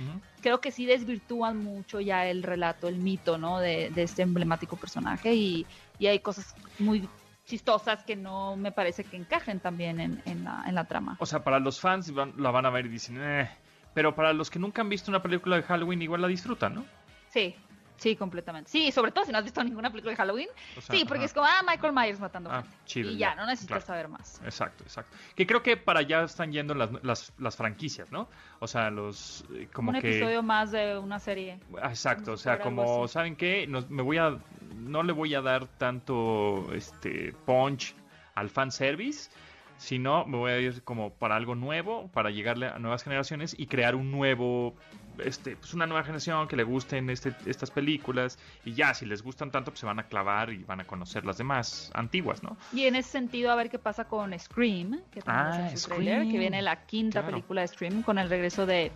[0.42, 3.60] creo que sí desvirtúan mucho ya el relato, el mito, ¿no?
[3.60, 5.66] De, de este emblemático personaje y,
[6.00, 7.08] y hay cosas muy
[7.46, 11.18] chistosas que no me parece que encajen también en, en, la, en la trama.
[11.20, 13.50] O sea, para los fans van- la van a ver y dicen, eh.
[13.94, 16.86] Pero para los que nunca han visto una película de Halloween, igual la disfrutan, ¿no?
[17.30, 17.56] Sí,
[18.04, 18.70] sí, completamente.
[18.70, 20.48] Sí, sobre todo si no has visto ninguna película de Halloween.
[20.78, 22.78] O sea, sí, porque es como, ah, Michael Myers matando Ah, gente.
[22.86, 23.88] chido, y ya, ya, no necesitas claro.
[23.88, 24.42] saber más.
[24.44, 25.16] Exacto, exacto.
[25.36, 28.30] Que creo que para allá están yendo las, las, las franquicias, ¿no?
[28.60, 29.46] O sea, los.
[29.56, 30.10] eh, como Un que.
[30.10, 31.60] episodio más de una serie.
[31.84, 33.08] Exacto, o si sea, como.
[33.08, 33.66] ¿saben qué?
[33.68, 34.38] Nos- me voy a,
[34.76, 37.96] no le voy a dar tanto este punch
[38.36, 39.30] al fanservice,
[39.78, 43.68] sino me voy a ir como para algo nuevo, para llegarle a nuevas generaciones y
[43.68, 44.76] crear un nuevo,
[45.20, 49.22] este, pues una nueva generación que le gusten este, estas películas y ya, si les
[49.22, 52.58] gustan tanto, pues se van a clavar y van a conocer las demás antiguas, ¿no?
[52.74, 56.14] Y en ese sentido, a ver qué pasa con Scream, que Ah, en su trailer,
[56.20, 56.32] Scream.
[56.32, 57.36] que viene la quinta Claro.
[57.36, 58.92] película de Scream con el regreso de,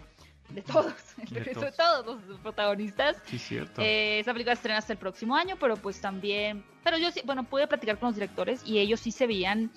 [0.49, 2.05] de todos, el De regreso de todos.
[2.05, 3.17] todos los protagonistas.
[3.25, 3.81] Sí, cierto.
[3.81, 7.21] Eh, esa película se estrena hasta el próximo año, pero pues también, pero yo sí,
[7.25, 9.71] bueno, pude platicar con los directores y ellos sí se veían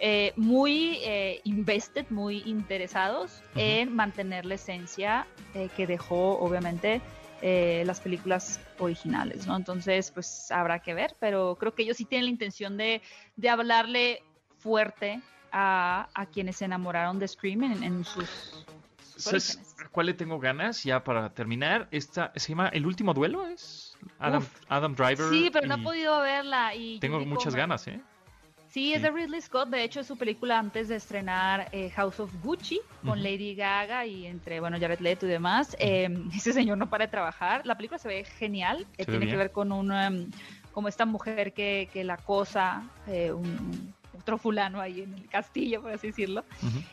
[0.00, 3.60] eh, muy eh, invested, muy interesados Ujú.
[3.60, 7.00] en mantener la esencia eh, que dejó, obviamente,
[7.42, 9.56] eh, las películas originales, ¿no?
[9.56, 13.02] Entonces, pues habrá que ver, pero creo que ellos sí tienen la intención de,
[13.36, 14.22] de hablarle
[14.58, 18.66] fuerte a, a quienes se enamoraron de Scream en, en sus,
[19.20, 19.58] ¿Sabes
[19.92, 20.82] cuál le tengo ganas?
[20.84, 23.98] Ya para terminar, esta se llama El último duelo, ¿es?
[24.18, 24.46] Adam.
[24.68, 25.30] Adam Driver.
[25.30, 28.00] Sí, pero no he podido verla y Tengo muchas ganas, ¿eh?
[28.70, 29.68] Sí, es de Ridley Scott.
[29.68, 33.20] De hecho, es su película antes de estrenar eh, House of Gucci con.
[33.20, 35.76] Lady Gaga y entre, bueno, Jared Leto y demás.
[35.80, 37.66] Eh, ese señor no para de trabajar.
[37.66, 38.86] La película se ve genial.
[38.96, 40.30] Eh, Se ve tiene que ver con un, em,
[40.72, 45.82] como esta mujer que, que la acosa, eh, un, otro fulano ahí en el castillo,
[45.82, 46.44] por así decirlo.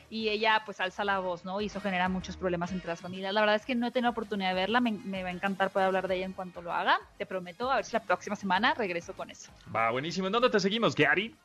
[0.09, 1.59] Y ella, pues, alza la voz, ¿no?
[1.61, 3.33] Y eso genera muchos problemas entre las familias.
[3.33, 4.79] La verdad es que no he tenido oportunidad de verla.
[4.79, 6.97] Me, me va a encantar poder hablar de ella en cuanto lo haga.
[7.17, 9.51] Te prometo, a ver si la próxima semana regreso con eso.
[9.75, 10.27] Va, buenísimo.
[10.27, 11.35] ¿En dónde te seguimos, Gary?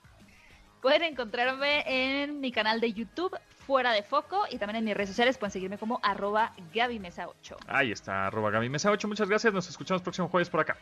[0.82, 5.10] Pueden encontrarme en mi canal de YouTube, Fuera de Foco, y también en mis redes
[5.10, 7.56] sociales pueden seguirme como arroba GabyMesa8.
[7.68, 9.06] Ahí está, arroba Gaby Mesa 8.
[9.06, 9.54] Muchas gracias.
[9.54, 10.76] Nos escuchamos próximo jueves por acá.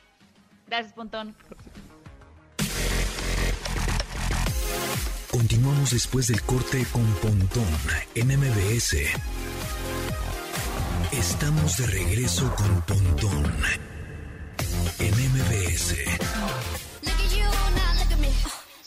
[0.66, 1.36] Gracias, Pontón.
[5.30, 7.68] Continuamos después del corte con Pontón
[8.14, 8.96] en MBS.
[11.12, 13.54] Estamos de regreso con Pontón
[14.98, 16.89] en MBS.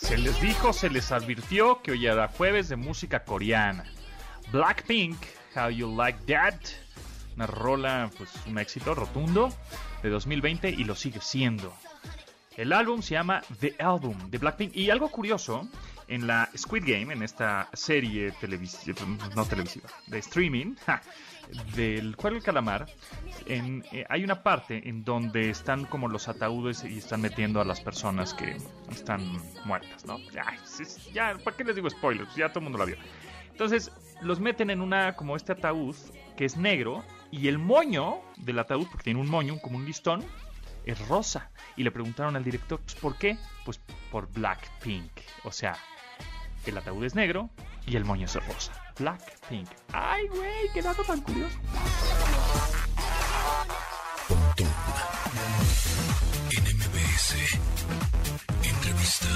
[0.04, 3.86] Se les dijo, se les advirtió que hoy era jueves de música coreana.
[4.52, 5.18] Blackpink,
[5.56, 6.56] How You Like That.
[7.38, 9.50] Una rola, pues un éxito rotundo
[10.04, 11.74] de 2020 y lo sigue siendo.
[12.58, 14.76] El álbum se llama The Album de Blackpink.
[14.76, 15.70] Y algo curioso,
[16.10, 19.00] en la Squid Game, en esta serie televisiva,
[19.36, 21.02] no televisiva, de streaming, ja,
[21.76, 22.88] del Juego del Calamar,
[23.46, 27.82] eh, hay una parte en donde están como los ataúdes y están metiendo a las
[27.82, 28.58] personas que
[28.92, 30.18] están muertas, ¿no?
[31.14, 32.36] Ya, ¿para qué les digo spoilers?
[32.36, 32.98] Ya todo el mundo la vio.
[33.52, 35.96] Entonces, los meten en una, como este ataúd,
[36.36, 40.24] que es negro, y el moño del ataúd, porque tiene un moño, como un listón,
[40.86, 41.52] es rosa.
[41.76, 43.38] Y le preguntaron al director, pues, ¿por qué?
[43.66, 43.80] Pues
[44.34, 45.12] Blackpink.
[45.44, 45.76] O sea,
[46.66, 47.50] el ataúd es negro
[47.86, 48.83] y el moño es rosa.
[48.98, 49.70] Blackpink.
[49.92, 51.58] Ay, güey, qué dato tan curioso.
[54.28, 54.68] Pontón
[56.52, 57.60] en MBS.
[58.64, 59.28] Entrevista.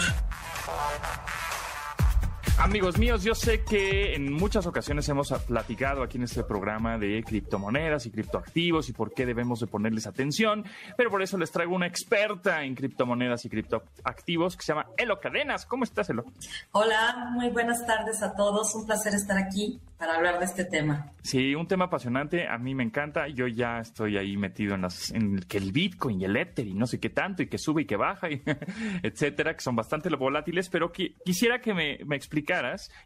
[2.68, 7.24] Amigos míos, yo sé que en muchas ocasiones hemos platicado aquí en este programa de
[7.24, 10.66] criptomonedas y criptoactivos y por qué debemos de ponerles atención,
[10.98, 15.18] pero por eso les traigo una experta en criptomonedas y criptoactivos que se llama Elo
[15.22, 15.66] Cadenas.
[15.66, 16.26] ¿Cómo estás, Elo?
[16.74, 18.76] Hola, muy buenas tardes a todos.
[18.76, 21.12] Un placer estar aquí para hablar de este tema.
[21.24, 23.28] Sí, un tema apasionante, a mí me encanta.
[23.30, 26.74] Yo ya estoy ahí metido en las en que el Bitcoin y el Ether y
[26.74, 28.44] no sé qué tanto y que sube y que baja y
[29.04, 32.16] etcétera, que son bastante volátiles, pero qui- quisiera que me, me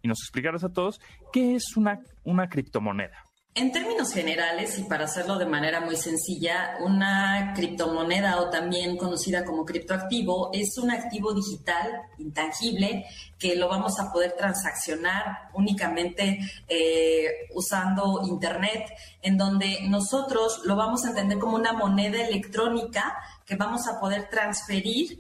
[0.02, 1.00] y nos explicaras a todos
[1.32, 3.32] qué es una una criptomoneda.
[3.54, 9.44] En términos generales, y para hacerlo de manera muy sencilla, una criptomoneda o también conocida
[9.44, 13.06] como criptoactivo es un activo digital intangible
[13.38, 16.40] que lo vamos a poder transaccionar únicamente
[16.70, 18.86] eh, usando Internet,
[19.22, 24.30] en donde nosotros lo vamos a entender como una moneda electrónica que vamos a poder
[24.30, 25.20] transferir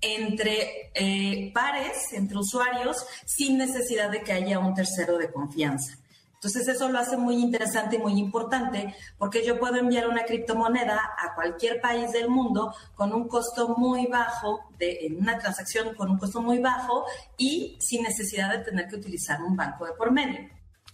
[0.00, 5.96] entre eh, pares, entre usuarios, sin necesidad de que haya un tercero de confianza.
[6.40, 10.98] Entonces eso lo hace muy interesante y muy importante porque yo puedo enviar una criptomoneda
[11.18, 16.10] a cualquier país del mundo con un costo muy bajo, de, en una transacción con
[16.10, 17.04] un costo muy bajo
[17.36, 20.48] y sin necesidad de tener que utilizar un banco de por medio.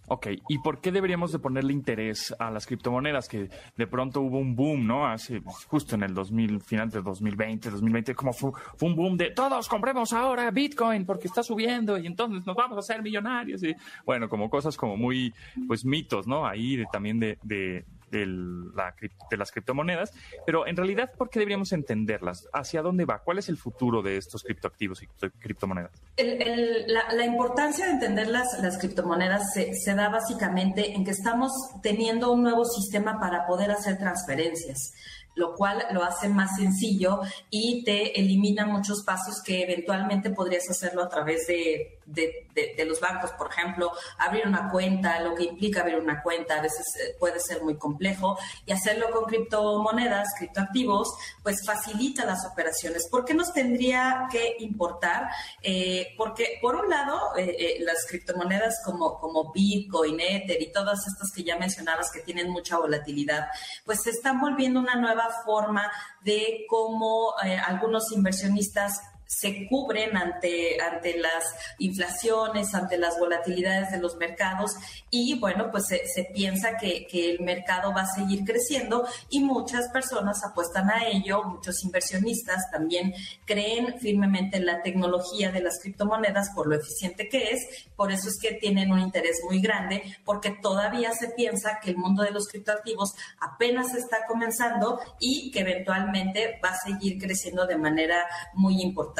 [0.08, 3.28] Ok, ¿y por qué deberíamos de ponerle interés a las criptomonedas?
[3.28, 5.06] Que de pronto hubo un boom, ¿no?
[5.06, 9.30] Hace justo en el 2000, final del 2020, 2020, como fue, fue, un boom de
[9.30, 13.62] todos compremos ahora Bitcoin porque está subiendo y entonces nos vamos a hacer millonarios.
[13.64, 15.34] Y bueno, como cosas como muy,
[15.66, 16.46] pues mitos, ¿no?
[16.46, 18.94] Ahí de, también de, de, la,
[19.30, 20.12] de las criptomonedas,
[20.44, 22.48] pero en realidad, ¿por qué deberíamos entenderlas?
[22.52, 23.18] ¿Hacia dónde va?
[23.18, 25.06] ¿Cuál es el futuro de estos criptoactivos y
[25.38, 25.92] criptomonedas?
[26.16, 31.52] La, importancia de entender las, criptomonedas se, da básicamente en que estamos
[31.82, 34.94] teniendo un nuevo sistema para poder hacer transferencias
[35.36, 37.20] lo cual lo hace más sencillo
[37.50, 43.32] y te elimina muchos pasos que eventualmente podrías hacerlo a través de, de, los bancos.
[43.32, 47.40] Por ejemplo, abrir una cuenta, lo que implica abrir una cuenta, a veces eh, puede
[47.40, 53.08] ser muy complejo y hacerlo con criptomonedas, criptoactivos, pues facilita las operaciones.
[53.10, 55.28] ¿Por qué nos tendría que importar?
[55.62, 61.30] Eh, porque por un lado, eh, las criptomonedas como, como Bitcoin, Ether y todas estas
[61.32, 63.48] que ya mencionabas que tienen mucha volatilidad,
[63.84, 65.90] pues se están volviendo una nueva forma
[66.22, 71.44] de cómo eh, algunos inversionistas se cubren ante, ante las
[71.78, 74.76] inflaciones, ante las volatilidades de los mercados
[75.10, 79.88] y bueno, pues se, piensa que, que, el mercado va a seguir creciendo y muchas
[79.88, 83.14] personas apuestan a ello, muchos inversionistas también
[83.44, 88.28] creen firmemente en la tecnología de las criptomonedas por lo eficiente que es, por eso
[88.28, 92.30] es que tienen un interés muy grande porque todavía se piensa que el mundo de
[92.30, 98.80] los criptoactivos apenas está comenzando y que eventualmente va a seguir creciendo de manera muy
[98.80, 99.15] importante.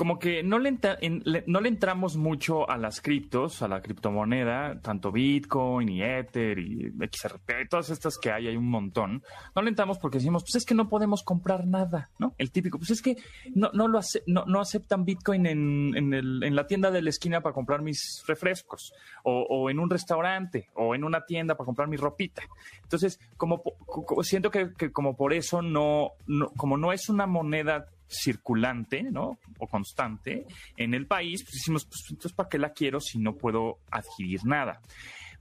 [0.00, 3.82] Como que no le, en, le, no le entramos mucho a las criptos, a la
[3.82, 9.22] criptomoneda, tanto Bitcoin y Ether y XRP, todas estas que hay, hay un montón.
[9.54, 12.34] No le entramos porque decimos, pues es que no podemos comprar nada, ¿no?
[12.38, 13.18] El típico, pues es que
[13.54, 17.42] no, no, lo ace no, no aceptan Bitcoin en, en, la tienda de la esquina
[17.42, 21.88] para comprar mis refrescos, o, o, en un restaurante, o en una tienda para comprar
[21.88, 22.40] mi ropita.
[22.82, 23.62] Entonces, como,
[24.22, 29.38] siento que, que como por eso no, no, como no es una moneda circulante, ¿no?
[29.58, 30.46] O constante
[30.76, 34.44] en el país, pues decimos, pues entonces, ¿para qué la quiero si no puedo adquirir
[34.44, 34.80] nada?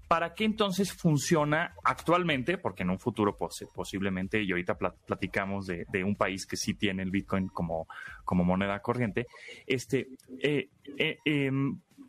[0.07, 2.57] ¿Para qué entonces funciona actualmente?
[2.57, 6.57] Porque en un futuro pos posiblemente, y ahorita plat platicamos de, de, un país que
[6.57, 7.87] sí tiene el Bitcoin como,
[8.25, 9.27] como moneda corriente,
[9.67, 10.07] este,
[10.41, 11.51] eh, eh, eh,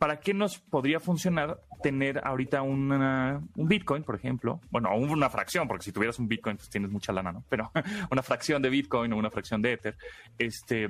[0.01, 4.59] ¿para qué nos podría funcionar tener ahorita una, un Bitcoin, por ejemplo?
[4.71, 7.43] Bueno, una fracción, porque si tuvieras un Bitcoin, pues tienes mucha lana, ¿no?
[7.49, 7.71] Pero
[8.09, 9.95] una fracción de Bitcoin o una fracción de Ether,
[10.39, 10.87] este,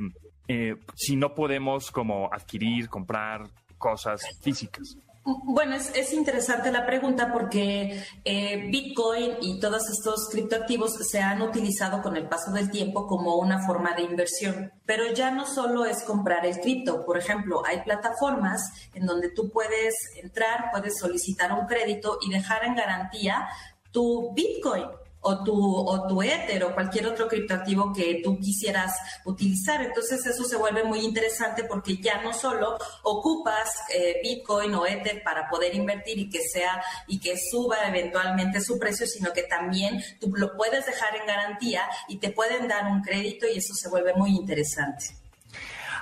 [0.47, 4.95] eh, si no podemos como adquirir, comprar cosas físicas.
[5.23, 11.43] Bueno, es, es, interesante la pregunta porque eh, Bitcoin y todos estos criptoactivos se han
[11.43, 14.71] utilizado con el paso del tiempo como una forma de inversión.
[14.83, 17.05] Pero ya no solo es comprar el cripto.
[17.05, 18.63] Por ejemplo, hay plataformas
[18.95, 19.93] en donde tú puedes
[20.23, 23.47] entrar, puedes solicitar un crédito y dejar en garantía
[23.91, 24.87] tu Bitcoin
[25.21, 28.93] o tu, o tu Ether o cualquier otro criptoactivo que tú quisieras
[29.25, 29.81] utilizar.
[29.81, 35.23] Entonces eso se vuelve muy interesante porque ya no solo ocupas eh, Bitcoin o Ether
[35.23, 40.03] para poder invertir y que sea y que suba eventualmente su precio, sino que también
[40.19, 43.89] tú lo puedes dejar en garantía y te pueden dar un crédito y eso se
[43.89, 45.20] vuelve muy interesante.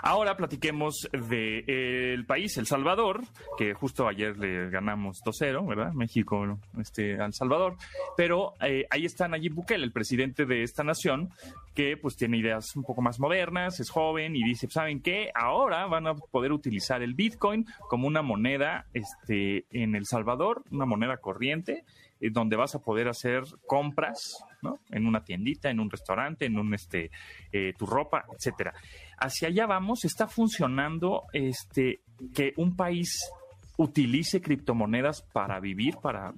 [0.01, 3.21] Ahora platiquemos del de, país, El Salvador,
[3.57, 5.93] que justo ayer le ganamos 2-0, ¿verdad?
[5.93, 7.75] México este, al Salvador.
[8.15, 11.29] Pero eh, ahí está Nayib Bukele, el presidente de esta nación,
[11.73, 15.31] que pues tiene ideas un poco más modernas, es joven y dice, ¿saben qué?
[15.33, 20.85] Ahora van a poder utilizar el Bitcoin como una moneda este, en El Salvador, una
[20.85, 21.83] moneda corriente, eh,
[22.19, 24.79] donde vas a poder hacer compras, ¿no?
[24.89, 27.11] En una tiendita, en un restaurante, en un, este,
[27.51, 28.73] eh, tu ropa, etcétera
[29.19, 32.01] hacia allá vamos, está funcionando este
[32.33, 33.31] que un país
[33.77, 36.33] utilice criptomonedas para vivir, para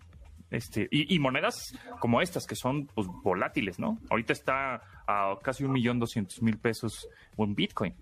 [0.49, 3.97] este, y, y, monedas como estas que son pues, volátiles, ¿no?
[4.09, 7.07] Ahorita está a casi un millón doscientos mil pesos
[7.37, 7.95] un Bitcoin.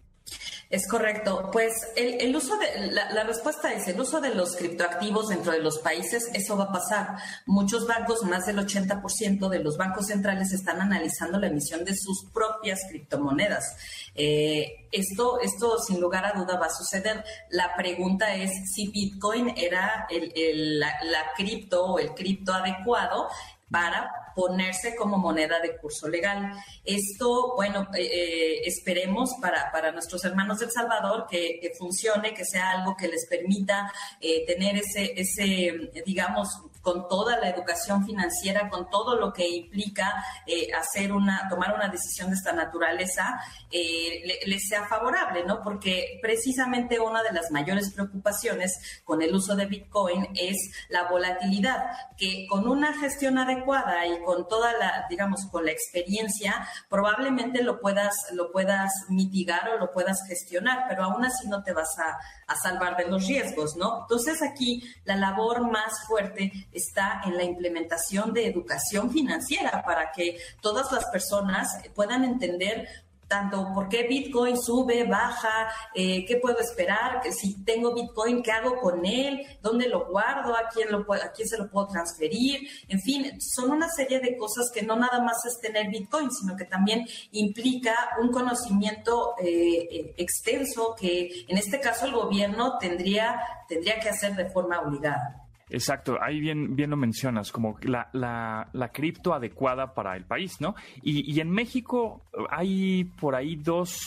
[0.70, 1.50] Es correcto.
[1.52, 5.62] Pues el, el uso de, la, respuesta es el uso de los criptoactivos dentro de
[5.62, 7.18] los países, eso va a pasar.
[7.48, 12.26] Muchos bancos, más del 80% de los bancos centrales están analizando la emisión de sus
[12.32, 13.76] propias criptomonedas.
[14.14, 17.24] Eh, esto, esto sin lugar a duda va a suceder.
[17.50, 23.28] La pregunta es si Bitcoin era el, la cripto o el cripto adecuado
[23.70, 26.54] para ponerse como moneda de curso legal.
[26.84, 32.46] Esto, bueno, eh, eh, esperemos para, para, nuestros hermanos del Salvador que, que, funcione, que
[32.46, 33.92] sea algo que les permita
[34.22, 36.48] eh, tener ese, ese, digamos,
[36.82, 41.90] con toda la educación financiera, con todo lo que implica eh, hacer una, tomar una
[41.90, 45.62] decisión de esta naturaleza, eh, les le sea favorable, ¿no?
[45.62, 50.58] Porque precisamente una de las mayores preocupaciones con el uso de Bitcoin es
[50.90, 51.84] la volatilidad,
[52.18, 57.80] que con una gestión adecuada y con toda la, digamos, con la experiencia, probablemente lo
[57.80, 62.18] puedas, lo puedas mitigar o lo puedas gestionar, pero aún así no te vas a,
[62.52, 64.02] a salvar de los riesgos, ¿no?
[64.02, 70.38] Entonces aquí la labor más fuerte está en la implementación de educación financiera para que
[70.62, 72.88] todas las personas puedan entender
[73.30, 78.52] tanto por qué Bitcoin sube, baja, eh, qué puedo esperar, que si tengo Bitcoin, qué
[78.52, 82.68] hago con él, dónde lo guardo, a quién, lo a quién se lo puedo transferir,
[82.88, 86.58] en fin, son una serie de cosas que no nada más es tener Bitcoin, sino
[86.58, 93.40] que también implica un conocimiento eh, eh extenso que en este caso el gobierno tendría,
[93.68, 95.49] tendría que hacer de forma obligada.
[95.70, 100.60] Exacto, ahí bien, bien lo mencionas, como la, la, la cripto adecuada para el país,
[100.60, 100.74] ¿no?
[101.04, 104.02] Y, y en México hay por ahí dos,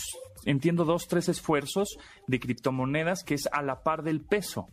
[0.45, 1.97] entiendo, dos, tres esfuerzos
[2.27, 4.67] de criptomonedas que es a la par del peso.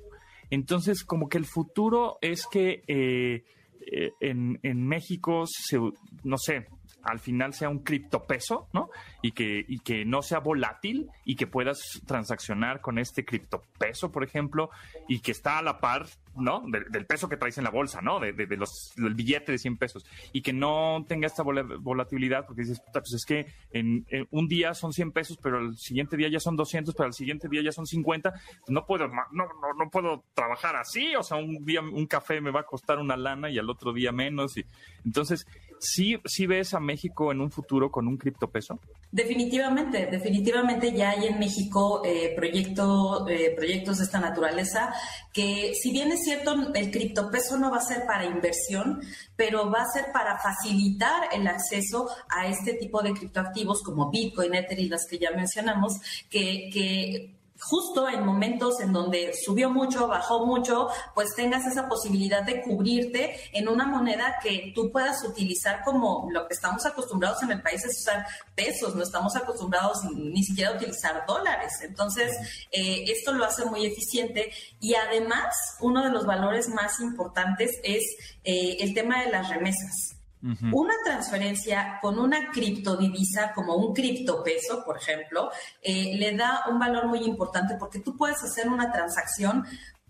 [0.50, 3.44] Entonces, como que el futuro es que eh,
[3.92, 5.78] eh, en, en México, se,
[6.24, 6.66] no sé,
[7.04, 8.89] al final sea un criptopeso, ¿no?
[9.22, 14.24] Y que, y que no sea volátil y que puedas transaccionar con este criptopeso, por
[14.24, 14.70] ejemplo,
[15.08, 16.64] y que está a la par, ¿no?
[16.68, 18.20] De, del peso que traes en la bolsa, ¿no?
[18.20, 20.06] De, de, de, los, del billete de 100 pesos.
[20.34, 24.74] Y que no tenga esta volatilidad, porque dices, puta, pues es que en, un día
[24.74, 27.72] son 100 pesos, pero al siguiente día ya son 200, pero al siguiente día ya
[27.72, 28.32] son 50.
[28.32, 29.45] Pues no puedo, no, no,
[29.78, 31.16] no puedo trabajar así.
[31.16, 33.93] O sea, un día un café me va a costar una lana y al otro
[33.93, 34.58] día menos.
[34.58, 34.66] Y,
[35.06, 35.45] entonces,
[35.80, 38.80] ¿sí, sí ves a México en un futuro con un criptopeso?
[39.11, 44.93] Definitivamente, definitivamente ya hay en México eh, eh, proyectos de esta naturaleza
[45.34, 49.01] que si bien es cierto el criptopeso no va a ser para inversión,
[49.36, 54.53] pero va a ser para facilitar el acceso a este tipo de criptoactivos como Bitcoin,
[54.53, 55.93] Ether y las que ya mencionamos,
[56.30, 62.62] que justo en momentos en donde subió mucho, bajó mucho, pues tengas esa posibilidad de
[62.62, 67.62] cubrirte en una moneda que tú puedas utilizar como lo que estamos acostumbrados en el
[67.62, 71.74] país es usar pesos, no estamos acostumbrados ni siquiera a utilizar dólares.
[71.82, 72.36] Entonces,
[72.72, 78.03] eh, esto lo hace muy eficiente y además uno de los valores más importantes es
[78.43, 80.18] eh, el tema de las remesas.
[80.42, 87.08] Una transferencia con una criptodivisa como un criptopeso, por ejemplo, eh, le da un valor
[87.08, 89.66] muy importante porque tú puedes hacer una transacción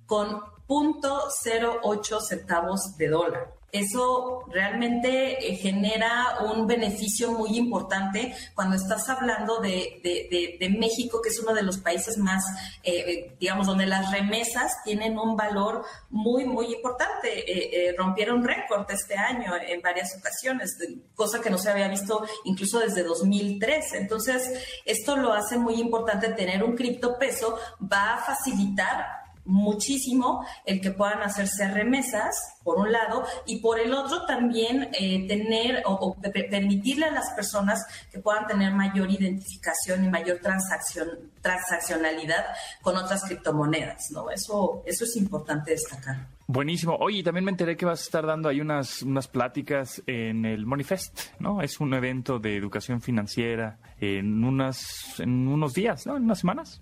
[0.05, 3.58] con 0.08 centavos de dólar.
[3.71, 11.21] Eso realmente eh, genera un beneficio muy importante cuando estás hablando de, de, de, México,
[11.21, 12.43] que es uno de los países más,
[12.83, 17.39] eh, digamos, donde las remesas tienen un valor muy, muy importante.
[17.39, 20.77] Eh, eh rompieron récord este año en varias ocasiones,
[21.15, 23.93] cosa que no se había visto incluso desde 2003.
[23.93, 24.41] Entonces,
[24.85, 29.18] esto lo hace muy importante tener un criptopeso, va a facilitar
[29.49, 35.27] muchísimo el que puedan hacerse remesas, por un lado, y por el otro también eh,
[35.27, 42.45] tener o, permitirle a las personas que puedan tener mayor identificación y mayor transacción, transaccionalidad
[42.81, 44.29] con otras criptomonedas, ¿no?
[44.29, 46.27] Eso, eso es importante destacar.
[46.51, 46.95] Buenísimo.
[46.99, 50.65] Oye, también me enteré que vas a estar dando ahí unas, unas pláticas en el
[50.65, 51.61] Monifest, ¿no?
[51.61, 56.17] Es un evento de educación financiera en, unas, en unos días, ¿no?
[56.17, 56.81] En unas semanas.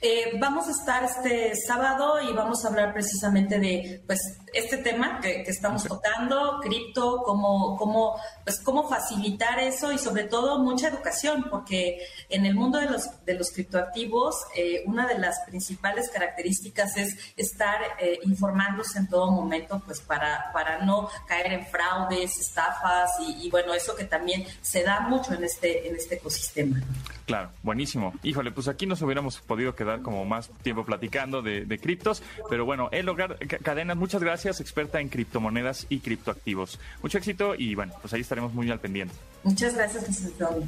[0.00, 4.20] Eh, vamos a estar este sábado y vamos a hablar precisamente de pues
[4.52, 10.24] este tema que, que estamos tocando, cripto, cómo, cómo, pues, cómo facilitar eso y sobre
[10.24, 11.98] todo mucha educación, porque
[12.28, 17.16] en el mundo de los, de los criptoactivos eh, una de las principales características es
[17.36, 23.46] estar eh, informándose en todo momento pues para, para no caer en fraudes, estafas y,
[23.46, 26.82] y bueno, eso que también se da mucho en este, en este ecosistema.
[27.26, 28.14] Claro, buenísimo.
[28.22, 32.64] Híjole, pues aquí nos hubiéramos podido quedar como más tiempo platicando de, de criptos, pero
[32.64, 36.80] bueno, el hogar Cadenas, muchas gracias, experta en criptomonedas y criptoactivos.
[37.02, 39.14] Mucho éxito y bueno, pues ahí estaremos muy al pendiente.
[39.44, 40.62] Muchas gracias, licenciado.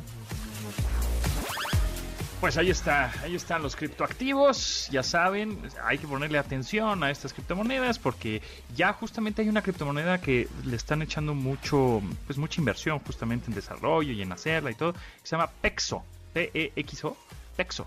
[2.40, 7.32] Pues ahí está, ahí están los criptoactivos, ya saben, hay que ponerle atención a estas
[7.32, 8.42] criptomonedas porque
[8.76, 13.54] ya justamente hay una criptomoneda que le están echando mucho, pues mucha inversión justamente en
[13.54, 16.04] desarrollo y en hacerla y todo, que se llama Pexo,
[16.34, 17.16] P-E-X-O,
[17.56, 17.86] Pexo,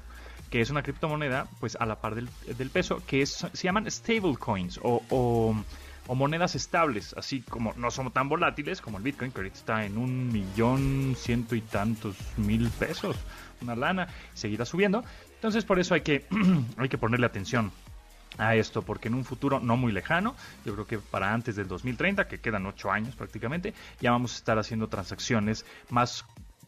[0.50, 5.04] que es una criptomoneda pues a la par del, peso, que se llaman stablecoins o,
[6.08, 9.86] o monedas estables, así como no son tan volátiles como el Bitcoin, que ahorita está
[9.86, 13.16] en un millón ciento y tantos mil pesos,
[13.62, 15.04] una lana, seguirá subiendo.
[15.36, 16.26] Entonces por eso hay que,
[16.78, 17.72] hay que ponerle atención
[18.38, 20.36] a esto, porque en un futuro no muy lejano,
[20.66, 24.38] yo creo que para antes del 2030, que quedan ocho años prácticamente, ya vamos a
[24.38, 26.24] estar haciendo transacciones más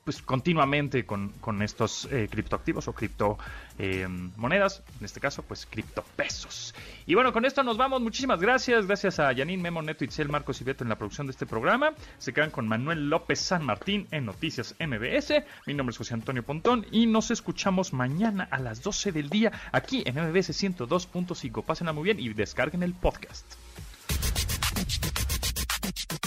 [0.10, 6.74] pues continuamente con, con estos eh, criptoactivos o criptomonedas, en este caso pues criptopesos.
[7.06, 10.62] Y bueno, con esto nos vamos, muchísimas gracias, gracias a Janine, Memo, Neto, Itzel, Marcos
[10.62, 14.26] y en la producción de este programa, se quedan con Manuel López San Martín en
[14.26, 19.12] Noticias MBS, mi nombre es José Antonio Pontón y nos escuchamos mañana a las 12
[19.12, 23.46] del día aquí en MBS 102.5, pásenla muy bien y descarguen el podcast.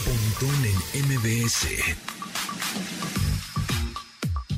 [0.05, 3.02] Pontón en MBS.